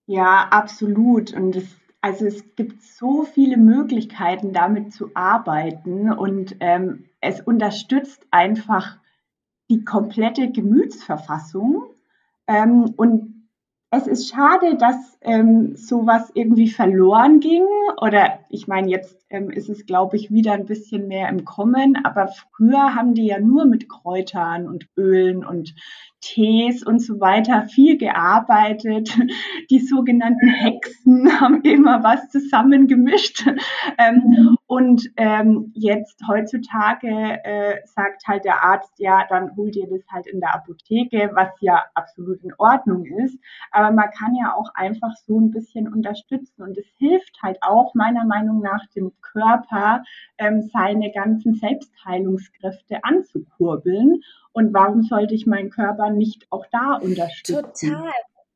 Ja, 0.06 0.48
absolut. 0.50 1.32
Und 1.32 1.56
es, 1.56 1.76
also 2.00 2.26
es 2.26 2.56
gibt 2.56 2.82
so 2.82 3.24
viele 3.24 3.56
Möglichkeiten, 3.56 4.52
damit 4.52 4.92
zu 4.92 5.10
arbeiten 5.14 6.10
und 6.12 6.56
ähm, 6.60 7.06
es 7.20 7.40
unterstützt 7.40 8.26
einfach 8.30 8.98
die 9.68 9.84
komplette 9.84 10.50
Gemütsverfassung. 10.50 11.84
Ähm, 12.48 12.92
und 12.96 13.48
es 13.90 14.06
ist 14.06 14.28
schade, 14.28 14.76
dass 14.76 15.16
ähm, 15.22 15.76
sowas 15.76 16.30
irgendwie 16.34 16.68
verloren 16.68 17.40
ging. 17.40 17.64
Oder 18.00 18.40
ich 18.48 18.66
meine, 18.66 18.88
jetzt 18.88 19.20
ähm, 19.30 19.50
ist 19.50 19.68
es, 19.68 19.86
glaube 19.86 20.16
ich, 20.16 20.30
wieder 20.30 20.52
ein 20.52 20.66
bisschen 20.66 21.08
mehr 21.08 21.28
im 21.28 21.44
Kommen. 21.44 21.98
Aber 22.04 22.28
früher 22.28 22.94
haben 22.94 23.14
die 23.14 23.26
ja 23.26 23.38
nur 23.38 23.64
mit 23.64 23.88
Kräutern 23.88 24.66
und 24.66 24.88
Ölen 24.96 25.44
und 25.44 25.74
Tees 26.20 26.84
und 26.84 27.00
so 27.00 27.18
weiter 27.18 27.62
viel 27.62 27.96
gearbeitet. 27.96 29.16
Die 29.70 29.78
sogenannten 29.78 30.48
Hexen 30.48 31.40
haben 31.40 31.62
immer 31.62 32.02
was 32.02 32.28
zusammengemischt. 32.30 33.46
Ähm, 33.98 34.56
und 34.66 35.10
ähm, 35.16 35.72
jetzt 35.74 36.22
heutzutage 36.26 37.08
äh, 37.44 37.80
sagt 37.86 38.26
halt 38.26 38.44
der 38.44 38.62
Arzt, 38.62 38.92
ja, 38.98 39.26
dann 39.28 39.54
hol 39.56 39.70
dir 39.70 39.86
das 39.90 40.00
halt 40.10 40.26
in 40.26 40.40
der 40.40 40.54
Apotheke, 40.54 41.30
was 41.34 41.48
ja 41.60 41.84
absolut 41.94 42.42
in 42.42 42.52
Ordnung 42.56 43.04
ist. 43.04 43.38
Aber 43.72 43.90
man 43.90 44.10
kann 44.10 44.34
ja 44.34 44.54
auch 44.54 44.70
einfach 44.74 45.09
so 45.16 45.38
ein 45.38 45.50
bisschen 45.50 45.92
unterstützen. 45.92 46.62
Und 46.62 46.78
es 46.78 46.86
hilft 46.98 47.36
halt 47.42 47.58
auch 47.62 47.94
meiner 47.94 48.24
Meinung 48.24 48.60
nach 48.60 48.86
dem 48.94 49.12
Körper, 49.20 50.02
ähm, 50.38 50.68
seine 50.72 51.12
ganzen 51.12 51.54
Selbstheilungskräfte 51.54 53.04
anzukurbeln. 53.04 54.22
Und 54.52 54.74
warum 54.74 55.02
sollte 55.02 55.34
ich 55.34 55.46
meinen 55.46 55.70
Körper 55.70 56.10
nicht 56.10 56.46
auch 56.50 56.66
da 56.72 56.94
unterstützen? 56.94 57.90
Total. 57.90 58.12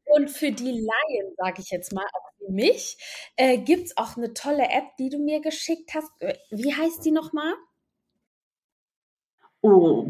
Und 0.06 0.30
für 0.30 0.52
die 0.52 0.70
Laien, 0.70 1.34
sage 1.36 1.60
ich 1.60 1.70
jetzt 1.70 1.92
mal, 1.92 2.04
auch 2.04 2.30
für 2.38 2.52
mich, 2.52 2.98
äh, 3.36 3.58
gibt 3.58 3.86
es 3.86 3.96
auch 3.96 4.16
eine 4.16 4.34
tolle 4.34 4.64
App, 4.64 4.96
die 4.98 5.08
du 5.08 5.18
mir 5.18 5.40
geschickt 5.40 5.92
hast. 5.94 6.10
Äh, 6.20 6.34
wie 6.50 6.74
heißt 6.74 7.04
die 7.04 7.10
nochmal? 7.10 7.54
Oh. 9.62 10.08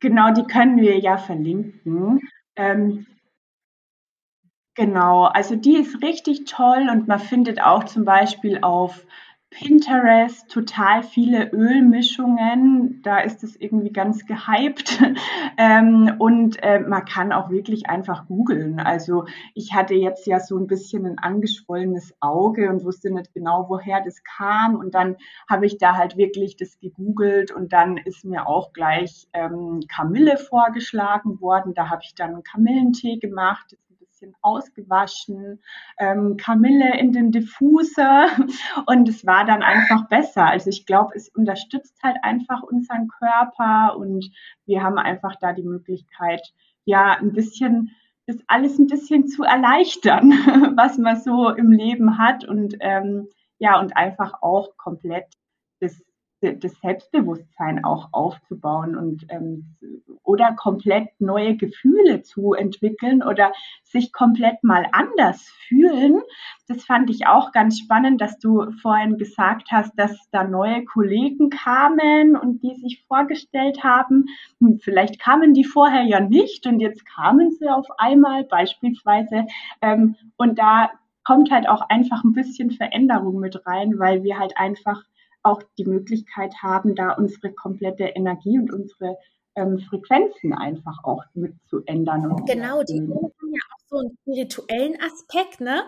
Genau, 0.00 0.32
die 0.32 0.44
können 0.44 0.80
wir 0.80 0.98
ja 0.98 1.16
verlinken. 1.16 2.20
Ähm, 2.56 3.06
genau, 4.74 5.24
also 5.24 5.56
die 5.56 5.76
ist 5.76 6.02
richtig 6.02 6.44
toll 6.44 6.88
und 6.90 7.08
man 7.08 7.18
findet 7.18 7.60
auch 7.62 7.84
zum 7.84 8.04
Beispiel 8.04 8.58
auf 8.62 9.04
Pinterest 9.54 10.50
total 10.50 11.04
viele 11.04 11.52
Ölmischungen. 11.52 13.00
Da 13.04 13.20
ist 13.20 13.44
es 13.44 13.54
irgendwie 13.54 13.92
ganz 13.92 14.26
gehypt. 14.26 15.00
ähm, 15.56 16.12
und 16.18 16.60
äh, 16.60 16.80
man 16.80 17.04
kann 17.04 17.32
auch 17.32 17.50
wirklich 17.50 17.88
einfach 17.88 18.26
googeln. 18.26 18.80
Also 18.80 19.26
ich 19.54 19.72
hatte 19.72 19.94
jetzt 19.94 20.26
ja 20.26 20.40
so 20.40 20.58
ein 20.58 20.66
bisschen 20.66 21.06
ein 21.06 21.18
angeschwollenes 21.20 22.14
Auge 22.18 22.68
und 22.68 22.84
wusste 22.84 23.12
nicht 23.12 23.32
genau, 23.32 23.66
woher 23.68 24.02
das 24.02 24.24
kam. 24.24 24.74
Und 24.74 24.96
dann 24.96 25.16
habe 25.48 25.66
ich 25.66 25.78
da 25.78 25.94
halt 25.94 26.16
wirklich 26.16 26.56
das 26.56 26.80
gegoogelt 26.80 27.52
und 27.52 27.72
dann 27.72 27.96
ist 27.96 28.24
mir 28.24 28.48
auch 28.48 28.72
gleich 28.72 29.28
ähm, 29.34 29.82
Kamille 29.88 30.36
vorgeschlagen 30.36 31.40
worden. 31.40 31.74
Da 31.74 31.90
habe 31.90 32.02
ich 32.04 32.16
dann 32.16 32.34
einen 32.34 32.42
Kamillentee 32.42 33.18
gemacht 33.18 33.76
bisschen 34.24 34.36
ausgewaschen, 34.42 35.60
ähm, 35.98 36.36
Kamille 36.36 36.98
in 36.98 37.12
den 37.12 37.32
Diffuser 37.32 38.26
und 38.86 39.08
es 39.08 39.26
war 39.26 39.44
dann 39.44 39.62
einfach 39.62 40.08
besser. 40.08 40.46
Also 40.46 40.70
ich 40.70 40.86
glaube, 40.86 41.12
es 41.14 41.28
unterstützt 41.28 41.96
halt 42.02 42.16
einfach 42.22 42.62
unseren 42.62 43.08
Körper 43.08 43.96
und 43.96 44.30
wir 44.66 44.82
haben 44.82 44.98
einfach 44.98 45.36
da 45.40 45.52
die 45.52 45.62
Möglichkeit, 45.62 46.52
ja, 46.84 47.16
ein 47.18 47.32
bisschen 47.32 47.90
das 48.26 48.38
alles 48.46 48.78
ein 48.78 48.86
bisschen 48.86 49.28
zu 49.28 49.42
erleichtern, 49.42 50.30
was 50.76 50.96
man 50.96 51.20
so 51.20 51.50
im 51.50 51.70
Leben 51.70 52.18
hat 52.18 52.44
und 52.44 52.76
ähm, 52.80 53.28
ja, 53.58 53.78
und 53.78 53.96
einfach 53.96 54.42
auch 54.42 54.76
komplett 54.76 55.26
das 56.52 56.78
Selbstbewusstsein 56.80 57.84
auch 57.84 58.08
aufzubauen 58.12 58.96
und 58.96 59.26
ähm, 59.30 59.76
oder 60.22 60.52
komplett 60.52 61.08
neue 61.20 61.56
Gefühle 61.56 62.22
zu 62.22 62.54
entwickeln 62.54 63.22
oder 63.22 63.52
sich 63.82 64.12
komplett 64.12 64.62
mal 64.62 64.86
anders 64.92 65.42
fühlen. 65.68 66.20
Das 66.68 66.84
fand 66.84 67.10
ich 67.10 67.26
auch 67.26 67.52
ganz 67.52 67.78
spannend, 67.78 68.20
dass 68.20 68.38
du 68.38 68.70
vorhin 68.82 69.18
gesagt 69.18 69.68
hast, 69.70 69.92
dass 69.98 70.28
da 70.30 70.44
neue 70.44 70.84
Kollegen 70.84 71.50
kamen 71.50 72.36
und 72.36 72.62
die 72.62 72.74
sich 72.74 73.04
vorgestellt 73.06 73.84
haben. 73.84 74.26
Hm, 74.60 74.78
vielleicht 74.78 75.20
kamen 75.20 75.54
die 75.54 75.64
vorher 75.64 76.02
ja 76.02 76.20
nicht 76.20 76.66
und 76.66 76.80
jetzt 76.80 77.04
kamen 77.06 77.50
sie 77.52 77.68
auf 77.68 77.86
einmal 77.98 78.44
beispielsweise. 78.44 79.46
Ähm, 79.82 80.16
und 80.36 80.58
da 80.58 80.90
kommt 81.24 81.50
halt 81.50 81.68
auch 81.68 81.88
einfach 81.88 82.22
ein 82.22 82.34
bisschen 82.34 82.70
Veränderung 82.70 83.40
mit 83.40 83.66
rein, 83.66 83.98
weil 83.98 84.22
wir 84.22 84.38
halt 84.38 84.56
einfach 84.56 85.02
auch 85.44 85.62
die 85.78 85.84
Möglichkeit 85.84 86.54
haben, 86.62 86.94
da 86.94 87.12
unsere 87.12 87.52
komplette 87.52 88.04
Energie 88.04 88.58
und 88.58 88.72
unsere 88.72 89.16
ähm, 89.56 89.78
Frequenzen 89.78 90.52
einfach 90.52 91.04
auch 91.04 91.22
mit 91.34 91.54
zu 91.68 91.82
ändern. 91.86 92.30
Und 92.30 92.46
genau, 92.46 92.82
die 92.82 92.98
haben 92.98 93.10
ja 93.10 93.62
auch 93.72 93.84
so 93.88 93.98
einen 93.98 94.18
spirituellen 94.22 95.00
Aspekt, 95.00 95.60
ne? 95.60 95.84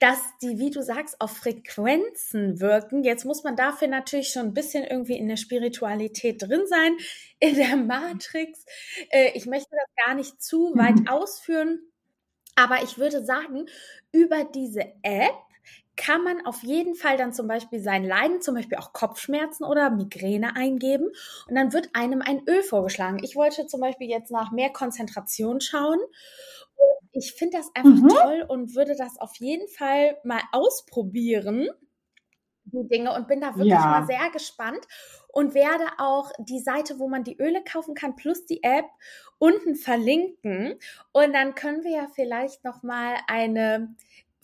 dass 0.00 0.18
die, 0.42 0.58
wie 0.58 0.70
du 0.70 0.82
sagst, 0.82 1.20
auf 1.20 1.36
Frequenzen 1.36 2.60
wirken. 2.60 3.04
Jetzt 3.04 3.24
muss 3.24 3.44
man 3.44 3.56
dafür 3.56 3.88
natürlich 3.88 4.28
schon 4.28 4.46
ein 4.46 4.54
bisschen 4.54 4.84
irgendwie 4.84 5.16
in 5.16 5.28
der 5.28 5.36
Spiritualität 5.36 6.42
drin 6.42 6.62
sein, 6.66 6.96
in 7.38 7.54
der 7.54 7.76
Matrix. 7.76 8.64
Äh, 9.10 9.30
ich 9.34 9.46
möchte 9.46 9.70
das 9.70 10.06
gar 10.06 10.14
nicht 10.14 10.42
zu 10.42 10.72
weit 10.76 11.00
mhm. 11.00 11.08
ausführen. 11.08 11.80
Aber 12.56 12.82
ich 12.84 12.98
würde 12.98 13.24
sagen, 13.24 13.66
über 14.12 14.44
diese 14.44 14.82
App 15.02 15.34
kann 15.96 16.24
man 16.24 16.44
auf 16.44 16.62
jeden 16.62 16.94
Fall 16.94 17.16
dann 17.16 17.32
zum 17.32 17.46
Beispiel 17.46 17.80
sein 17.80 18.04
Leiden, 18.04 18.40
zum 18.40 18.54
Beispiel 18.54 18.78
auch 18.78 18.92
Kopfschmerzen 18.92 19.64
oder 19.64 19.90
Migräne 19.90 20.56
eingeben 20.56 21.08
und 21.48 21.54
dann 21.54 21.72
wird 21.72 21.90
einem 21.92 22.22
ein 22.22 22.42
Öl 22.48 22.62
vorgeschlagen. 22.62 23.20
Ich 23.22 23.36
wollte 23.36 23.66
zum 23.66 23.80
Beispiel 23.80 24.08
jetzt 24.08 24.30
nach 24.30 24.50
mehr 24.50 24.70
Konzentration 24.70 25.60
schauen. 25.60 25.98
Und 26.76 27.08
ich 27.12 27.32
finde 27.32 27.58
das 27.58 27.70
einfach 27.74 28.02
mhm. 28.02 28.08
toll 28.08 28.44
und 28.48 28.74
würde 28.74 28.96
das 28.96 29.18
auf 29.20 29.36
jeden 29.36 29.68
Fall 29.68 30.18
mal 30.24 30.42
ausprobieren, 30.52 31.68
die 32.64 32.88
Dinge, 32.88 33.12
und 33.12 33.28
bin 33.28 33.40
da 33.40 33.54
wirklich 33.54 33.68
ja. 33.68 33.86
mal 33.86 34.06
sehr 34.06 34.30
gespannt 34.32 34.84
und 35.28 35.54
werde 35.54 35.84
auch 35.98 36.32
die 36.38 36.60
Seite, 36.60 36.98
wo 36.98 37.08
man 37.08 37.24
die 37.24 37.36
Öle 37.36 37.62
kaufen 37.62 37.94
kann, 37.94 38.16
plus 38.16 38.46
die 38.46 38.62
App 38.62 38.86
unten 39.38 39.74
verlinken. 39.74 40.78
Und 41.12 41.32
dann 41.32 41.54
können 41.54 41.84
wir 41.84 41.90
ja 41.90 42.08
vielleicht 42.14 42.64
noch 42.64 42.82
mal 42.82 43.16
eine 43.26 43.94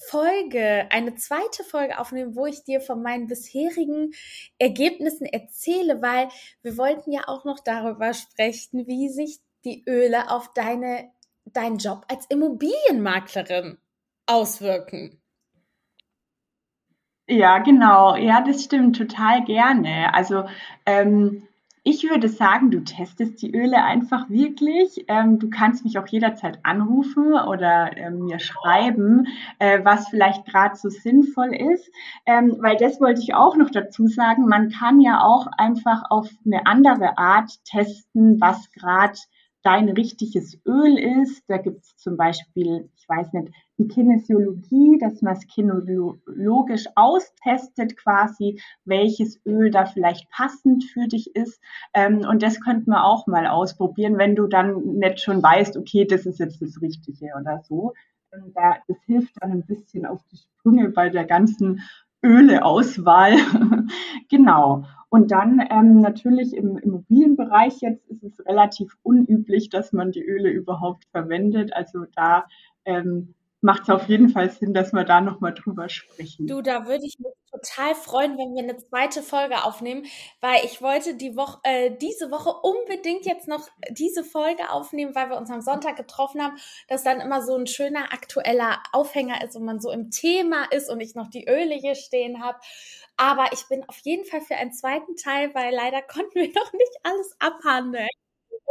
Folge, 0.09 0.87
eine 0.91 1.15
zweite 1.15 1.63
Folge 1.63 1.99
aufnehmen, 1.99 2.35
wo 2.35 2.47
ich 2.47 2.65
dir 2.65 2.81
von 2.81 3.03
meinen 3.03 3.27
bisherigen 3.27 4.13
Ergebnissen 4.59 5.27
erzähle, 5.27 6.01
weil 6.01 6.29
wir 6.63 6.79
wollten 6.79 7.13
ja 7.13 7.23
auch 7.27 7.45
noch 7.45 7.61
darüber 7.61 8.15
sprechen, 8.15 8.87
wie 8.87 9.09
sich 9.09 9.41
die 9.65 9.85
Öle 9.87 10.31
auf 10.31 10.53
deine, 10.55 11.11
deinen 11.45 11.79
Job 11.79 12.05
als 12.09 12.27
Immobilienmaklerin 12.27 13.79
auswirken? 14.27 15.21
Ja, 17.29 17.59
genau. 17.59 18.17
Ja, 18.17 18.41
das 18.41 18.65
stimmt 18.65 18.97
total 18.97 19.45
gerne. 19.45 20.13
Also 20.15 20.49
ähm, 20.85 21.47
ich 21.83 22.09
würde 22.09 22.29
sagen, 22.29 22.71
du 22.71 22.81
testest 22.85 23.41
die 23.41 23.55
Öle 23.55 23.83
einfach 23.83 24.29
wirklich. 24.29 25.05
Ähm, 25.09 25.39
du 25.39 25.49
kannst 25.49 25.85
mich 25.85 25.99
auch 25.99 26.07
jederzeit 26.07 26.59
anrufen 26.63 27.33
oder 27.33 27.97
ähm, 27.97 28.25
mir 28.25 28.39
schreiben, 28.39 29.27
äh, 29.59 29.83
was 29.83 30.09
vielleicht 30.09 30.45
gerade 30.45 30.77
so 30.77 30.91
sinnvoll 30.91 31.55
ist. 31.55 31.91
Ähm, 32.27 32.57
weil 32.61 32.77
das 32.77 33.01
wollte 33.01 33.23
ich 33.23 33.35
auch 33.35 33.57
noch 33.57 33.71
dazu 33.71 34.07
sagen. 34.09 34.47
Man 34.47 34.71
kann 34.71 35.01
ja 35.01 35.23
auch 35.23 35.47
einfach 35.57 36.03
auf 36.11 36.29
eine 36.45 36.67
andere 36.67 37.17
Art 37.17 37.51
testen, 37.65 38.41
was 38.41 38.71
gerade 38.73 39.19
dein 39.63 39.89
richtiges 39.89 40.59
Öl 40.67 40.99
ist. 41.23 41.45
Da 41.49 41.59
gibt 41.59 41.85
es 41.85 41.97
zum 41.97 42.17
Beispiel, 42.17 42.89
ich 42.97 43.09
weiß 43.09 43.33
nicht, 43.33 43.53
die 43.79 43.89
Kinesiologie, 43.89 44.99
dass 44.99 45.23
man 45.23 45.35
es 45.35 45.47
kinologisch 45.47 46.87
austestet 46.95 47.97
quasi, 47.97 48.61
welches 48.85 49.41
Öl 49.47 49.71
da 49.71 49.87
vielleicht 49.87 50.31
passend 50.31 50.85
für 50.85 51.07
dich 51.07 51.35
ist. 51.35 51.61
Ähm, 51.95 52.27
und 52.29 52.43
das 52.43 52.61
könnte 52.61 52.91
man 52.91 53.01
auch 53.01 53.27
mal 53.27 53.47
ausprobieren, 53.47 54.19
wenn 54.19 54.37
du 54.37 54.47
dann 54.47 54.99
nicht 54.99 55.21
schon 55.21 55.43
weißt, 55.43 55.77
okay, 55.77 56.05
das 56.05 56.27
ist 56.27 56.41
jetzt 56.41 56.61
das 56.63 56.81
Richtige 56.81 57.33
oder 57.39 57.63
so. 57.63 57.93
Und 58.33 58.55
da, 58.55 58.77
das 58.87 58.99
hilft 59.07 59.35
dann 59.41 59.53
ein 59.53 59.67
bisschen 59.67 60.07
auf 60.07 60.21
die 60.31 60.37
Sprünge 60.37 60.91
bei 60.91 61.09
der 61.09 61.25
ganzen 61.25 61.83
Öleauswahl. 62.23 63.37
genau. 64.29 64.85
Und 65.11 65.33
dann 65.33 65.61
ähm, 65.71 66.01
natürlich 66.01 66.55
im 66.55 66.79
Immobilienbereich 66.79 67.81
jetzt 67.81 68.09
ist 68.09 68.23
es 68.23 68.47
relativ 68.47 68.97
unüblich, 69.03 69.69
dass 69.69 69.93
man 69.93 70.13
die 70.13 70.25
Öle 70.25 70.51
überhaupt 70.51 71.05
verwendet. 71.11 71.73
Also 71.75 72.07
da 72.15 72.47
ähm, 72.85 73.35
macht 73.63 73.83
es 73.83 73.91
auf 73.91 74.09
jeden 74.09 74.31
Fall 74.31 74.51
Sinn, 74.51 74.73
dass 74.73 74.93
wir 74.93 75.05
da 75.05 75.21
nochmal 75.21 75.53
drüber 75.53 75.89
sprechen. 75.89 76.47
Du, 76.47 76.63
da 76.63 76.87
würde 76.87 77.05
ich 77.05 77.19
mich 77.19 77.33
total 77.51 77.95
freuen, 77.95 78.39
wenn 78.39 78.55
wir 78.55 78.63
eine 78.63 78.77
zweite 78.79 79.23
Folge 79.23 79.65
aufnehmen, 79.65 80.07
weil 80.41 80.65
ich 80.65 80.81
wollte 80.81 81.15
die 81.15 81.37
Woche, 81.37 81.59
äh, 81.65 81.91
diese 81.97 82.31
Woche 82.31 82.51
unbedingt 82.63 83.27
jetzt 83.27 83.49
noch 83.49 83.69
diese 83.91 84.25
Folge 84.25 84.71
aufnehmen, 84.71 85.15
weil 85.15 85.29
wir 85.29 85.37
uns 85.37 85.51
am 85.51 85.61
Sonntag 85.61 85.97
getroffen 85.97 86.43
haben, 86.43 86.57
dass 86.89 87.03
dann 87.03 87.21
immer 87.21 87.43
so 87.43 87.55
ein 87.55 87.67
schöner 87.67 88.13
aktueller 88.13 88.83
Aufhänger 88.93 89.45
ist 89.45 89.57
und 89.57 89.65
man 89.65 89.81
so 89.81 89.91
im 89.91 90.11
Thema 90.11 90.65
ist 90.71 90.89
und 90.91 91.01
ich 91.01 91.15
noch 91.15 91.29
die 91.29 91.47
Öle 91.49 91.75
hier 91.75 91.95
stehen 91.95 92.43
habe. 92.43 92.59
Aber 93.17 93.53
ich 93.53 93.69
bin 93.69 93.87
auf 93.89 93.99
jeden 93.99 94.25
Fall 94.25 94.41
für 94.41 94.57
einen 94.57 94.73
zweiten 94.73 95.17
Teil, 95.17 95.55
weil 95.55 95.75
leider 95.75 96.01
konnten 96.01 96.35
wir 96.35 96.49
noch 96.55 96.73
nicht 96.73 96.93
alles 97.03 97.37
abhandeln, 97.39 98.09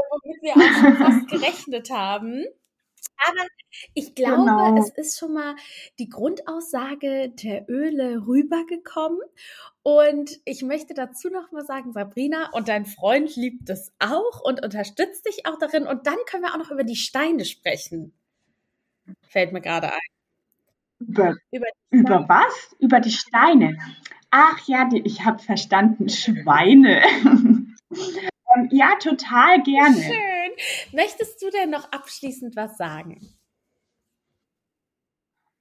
womit 0.10 0.42
wir 0.42 0.54
auch 0.54 0.82
schon 0.82 0.98
fast 0.98 1.28
gerechnet 1.30 1.92
haben. 1.92 2.46
Aber 3.18 3.48
ich 3.94 4.16
glaube, 4.16 4.44
genau. 4.44 4.78
es 4.78 4.90
ist 4.92 5.20
schon 5.20 5.34
mal 5.34 5.56
die 6.00 6.10
Grundaussage 6.10 7.30
der 7.30 7.70
Öle 7.70 8.26
rübergekommen. 8.26 9.20
Und 9.84 10.40
ich 10.46 10.62
möchte 10.62 10.94
dazu 10.94 11.30
noch 11.30 11.52
mal 11.52 11.66
sagen, 11.66 11.94
Sabrina, 11.94 12.50
und 12.54 12.68
dein 12.68 12.86
Freund 12.86 13.36
liebt 13.36 13.70
es 13.70 13.92
auch 14.00 14.42
und 14.42 14.64
unterstützt 14.64 15.26
dich 15.26 15.46
auch 15.46 15.58
darin. 15.58 15.88
Und 15.88 16.08
dann 16.08 16.18
können 16.28 16.44
wir 16.44 16.54
auch 16.54 16.58
noch 16.58 16.72
über 16.72 16.84
die 16.84 16.96
Steine 16.96 17.46
sprechen. 17.46 18.14
Fällt 19.28 19.52
mir 19.52 19.62
gerade 19.62 19.92
ein. 19.94 20.00
Über, 21.00 21.38
über, 21.52 21.68
über 21.92 22.26
was? 22.28 22.76
Über 22.80 23.00
die 23.00 23.12
Steine. 23.12 23.78
Ach 24.32 24.60
ja, 24.68 24.86
die, 24.86 25.02
ich 25.02 25.26
habe 25.26 25.40
verstanden, 25.40 26.10
Schweine. 26.10 27.02
ähm, 27.24 28.68
ja, 28.70 28.96
total 29.00 29.64
gerne. 29.64 29.96
Schön. 29.96 30.39
Möchtest 30.92 31.42
du 31.42 31.50
denn 31.50 31.70
noch 31.70 31.92
abschließend 31.92 32.56
was 32.56 32.78
sagen? 32.78 33.39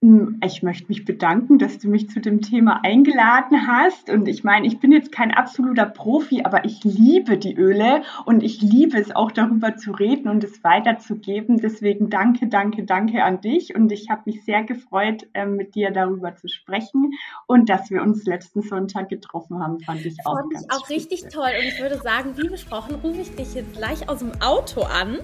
Hm, 0.01 0.41
ich 0.45 0.63
möchte 0.63 0.87
mich 0.87 1.05
bedanken, 1.05 1.59
dass 1.59 1.79
du 1.79 1.89
mich 1.89 2.09
zu 2.09 2.21
dem 2.21 2.41
Thema 2.41 2.85
eingeladen 2.85 3.67
hast. 3.67 4.09
Und 4.11 4.29
ich 4.29 4.45
meine, 4.45 4.65
ich 4.65 4.79
bin 4.79 4.93
jetzt 4.93 5.11
kein 5.11 5.33
absoluter 5.33 5.87
Profi, 5.87 6.43
aber 6.45 6.65
ich 6.65 6.85
liebe 6.85 7.37
die 7.37 7.57
Öle 7.57 8.03
und 8.25 8.45
ich 8.45 8.63
liebe 8.63 8.97
es 8.97 9.11
auch 9.11 9.33
darüber 9.33 9.75
zu 9.75 9.91
reden 9.91 10.29
und 10.29 10.45
es 10.45 10.63
weiterzugeben. 10.63 11.61
Deswegen 11.61 12.11
danke, 12.11 12.47
danke, 12.47 12.85
danke 12.85 13.25
an 13.25 13.41
dich. 13.41 13.75
Und 13.75 13.91
ich 13.91 14.09
habe 14.09 14.23
mich 14.27 14.45
sehr 14.45 14.63
gefreut, 14.63 15.27
ähm, 15.35 15.57
mit 15.57 15.75
dir 15.75 15.91
darüber 15.91 16.37
zu 16.37 16.47
sprechen 16.47 17.15
und 17.49 17.69
dass 17.69 17.91
wir 17.91 18.01
uns 18.01 18.25
letzten 18.25 18.63
Sonntag 18.63 19.09
getroffen 19.09 19.61
haben, 19.61 19.81
fand 19.81 20.07
ich 20.07 20.17
auch 20.25 20.37
fand 20.37 20.53
ich 20.53 20.71
auch 20.71 20.89
richtig 20.89 21.25
toll. 21.33 21.51
Und 21.61 21.67
ich 21.67 21.83
würde 21.83 21.97
sagen, 21.97 22.37
wie 22.37 22.49
besprochen, 22.49 22.95
rufe 23.03 23.21
ich 23.21 23.35
dich 23.35 23.53
jetzt 23.53 23.73
gleich 23.73 24.09
aus 24.09 24.21
dem 24.21 24.31
Auto 24.41 24.83
an. 24.83 25.19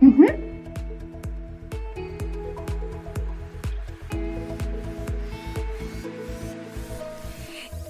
Mhm. 0.00 0.51